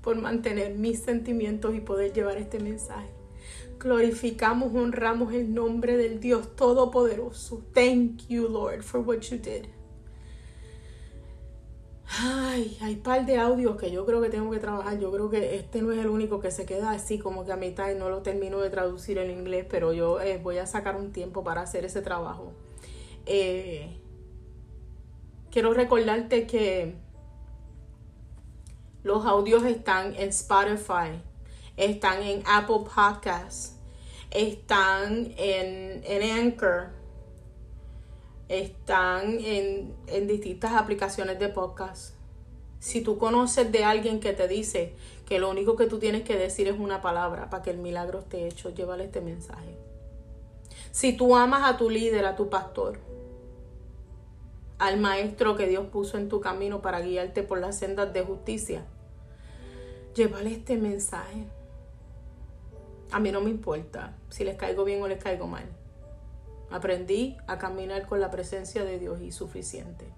por 0.00 0.16
mantener 0.16 0.74
mis 0.74 1.00
sentimientos 1.00 1.74
y 1.74 1.80
poder 1.80 2.14
llevar 2.14 2.38
este 2.38 2.58
mensaje. 2.58 3.10
Glorificamos, 3.78 4.74
honramos 4.74 5.34
el 5.34 5.52
nombre 5.52 5.98
del 5.98 6.20
Dios 6.20 6.56
Todopoderoso. 6.56 7.62
Thank 7.74 8.28
you, 8.28 8.48
Lord, 8.48 8.82
for 8.82 9.00
what 9.00 9.20
you 9.30 9.36
did. 9.36 9.66
Ay, 12.06 12.76
hay 12.80 12.96
par 12.96 13.24
de 13.24 13.38
audios 13.38 13.76
que 13.76 13.90
yo 13.90 14.04
creo 14.04 14.20
que 14.20 14.28
tengo 14.28 14.50
que 14.50 14.58
trabajar. 14.58 14.98
Yo 14.98 15.10
creo 15.10 15.30
que 15.30 15.56
este 15.56 15.82
no 15.82 15.92
es 15.92 15.98
el 15.98 16.08
único 16.08 16.40
que 16.40 16.50
se 16.50 16.66
queda 16.66 16.90
así 16.92 17.18
como 17.18 17.44
que 17.44 17.52
a 17.52 17.56
mitad 17.56 17.90
y 17.90 17.94
no 17.94 18.08
lo 18.08 18.22
termino 18.22 18.60
de 18.60 18.70
traducir 18.70 19.18
en 19.18 19.30
inglés, 19.30 19.66
pero 19.68 19.92
yo 19.92 20.20
eh, 20.20 20.38
voy 20.42 20.58
a 20.58 20.66
sacar 20.66 20.96
un 20.96 21.12
tiempo 21.12 21.42
para 21.42 21.62
hacer 21.62 21.84
ese 21.84 22.02
trabajo. 22.02 22.52
Eh, 23.26 23.96
quiero 25.50 25.72
recordarte 25.72 26.46
que 26.46 26.94
los 29.02 29.26
audios 29.26 29.64
están 29.64 30.14
en 30.16 30.28
Spotify, 30.28 31.20
están 31.76 32.22
en 32.22 32.42
Apple 32.46 32.84
Podcasts, 32.94 33.76
están 34.30 35.32
en, 35.36 36.02
en 36.04 36.38
Anchor, 36.38 36.90
están 38.48 39.38
en, 39.40 39.94
en 40.06 40.26
distintas 40.26 40.72
aplicaciones 40.72 41.38
de 41.38 41.48
podcast. 41.48 42.14
Si 42.78 43.00
tú 43.00 43.16
conoces 43.16 43.72
de 43.72 43.84
alguien 43.84 44.20
que 44.20 44.32
te 44.34 44.46
dice 44.46 44.94
que 45.26 45.38
lo 45.38 45.50
único 45.50 45.74
que 45.76 45.86
tú 45.86 45.98
tienes 45.98 46.22
que 46.22 46.36
decir 46.36 46.68
es 46.68 46.78
una 46.78 47.00
palabra 47.00 47.48
para 47.48 47.62
que 47.62 47.70
el 47.70 47.78
milagro 47.78 48.18
esté 48.18 48.46
hecho, 48.46 48.74
llévale 48.74 49.04
este 49.04 49.20
mensaje. 49.20 49.78
Si 50.90 51.16
tú 51.16 51.34
amas 51.34 51.62
a 51.64 51.76
tu 51.76 51.88
líder, 51.88 52.26
a 52.26 52.36
tu 52.36 52.50
pastor, 52.50 52.98
al 54.78 55.00
maestro 55.00 55.56
que 55.56 55.66
Dios 55.66 55.86
puso 55.86 56.18
en 56.18 56.28
tu 56.28 56.40
camino 56.40 56.82
para 56.82 57.00
guiarte 57.00 57.42
por 57.42 57.58
las 57.58 57.78
sendas 57.78 58.12
de 58.12 58.22
justicia, 58.22 58.84
llévale 60.14 60.52
este 60.52 60.76
mensaje. 60.76 61.46
A 63.10 63.18
mí 63.18 63.32
no 63.32 63.40
me 63.40 63.50
importa 63.50 64.16
si 64.28 64.44
les 64.44 64.56
caigo 64.56 64.84
bien 64.84 65.02
o 65.02 65.08
les 65.08 65.22
caigo 65.22 65.46
mal. 65.46 65.64
Aprendí 66.74 67.36
a 67.46 67.56
caminar 67.56 68.04
con 68.04 68.20
la 68.20 68.32
presencia 68.32 68.82
de 68.82 68.98
Dios 68.98 69.20
y 69.20 69.30
suficiente. 69.30 70.12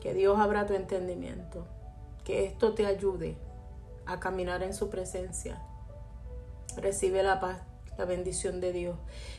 Que 0.00 0.14
Dios 0.14 0.38
abra 0.38 0.64
tu 0.64 0.72
entendimiento. 0.72 1.66
Que 2.24 2.46
esto 2.46 2.72
te 2.72 2.86
ayude 2.86 3.36
a 4.06 4.20
caminar 4.20 4.62
en 4.62 4.72
su 4.72 4.88
presencia. 4.88 5.60
Recibe 6.78 7.22
la 7.22 7.38
paz, 7.38 7.60
la 7.98 8.06
bendición 8.06 8.62
de 8.62 8.72
Dios. 8.72 8.96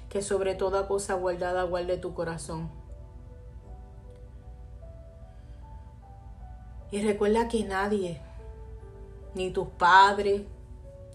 Que 0.07 0.21
sobre 0.21 0.53
toda 0.53 0.87
cosa 0.87 1.15
guardada 1.15 1.63
guarde 1.63 1.97
tu 1.97 2.13
corazón. 2.13 2.69
Y 6.91 7.01
recuerda 7.01 7.47
que 7.47 7.63
nadie, 7.63 8.21
ni 9.33 9.49
tus 9.49 9.67
padres, 9.67 10.43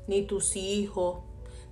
ni 0.08 0.22
tus 0.22 0.56
hijos, 0.56 1.29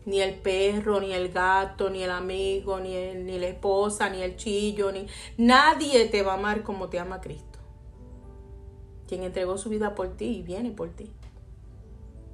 ni 0.09 0.23
el 0.23 0.35
perro, 0.37 1.01
ni 1.01 1.13
el 1.13 1.31
gato, 1.31 1.91
ni 1.91 2.03
el 2.03 2.11
amigo, 2.11 2.81
ni, 2.81 2.95
ni 3.15 3.39
la 3.39 3.49
esposa, 3.49 4.09
ni 4.09 4.23
el 4.23 4.37
chillo, 4.37 4.91
ni 4.91 5.07
nadie 5.37 6.07
te 6.07 6.23
va 6.23 6.33
a 6.33 6.37
amar 6.37 6.63
como 6.63 6.89
te 6.89 6.99
ama 6.99 7.21
Cristo. 7.21 7.59
Quien 9.07 9.23
entregó 9.23 9.59
su 9.59 9.69
vida 9.69 9.95
por 9.95 10.17
ti 10.17 10.39
y 10.39 10.43
viene 10.43 10.71
por 10.71 10.89
ti. 10.91 11.11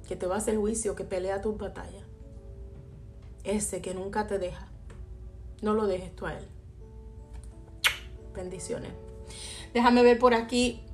Que 0.07 0.15
te 0.15 0.25
va 0.25 0.35
a 0.35 0.37
hacer 0.37 0.55
juicio, 0.57 0.95
que 0.95 1.03
pelea 1.03 1.41
tus 1.41 1.57
batallas. 1.57 2.03
Ese 3.43 3.81
que 3.81 3.93
nunca 3.93 4.25
te 4.25 4.39
deja. 4.39 4.69
No 5.61 5.73
lo 5.73 5.85
dejes 5.85 6.15
tú 6.15 6.25
a 6.27 6.37
él. 6.37 6.47
Bendiciones. 8.33 8.91
Déjame 9.73 10.01
ver 10.01 10.17
por 10.17 10.33
aquí 10.33 10.84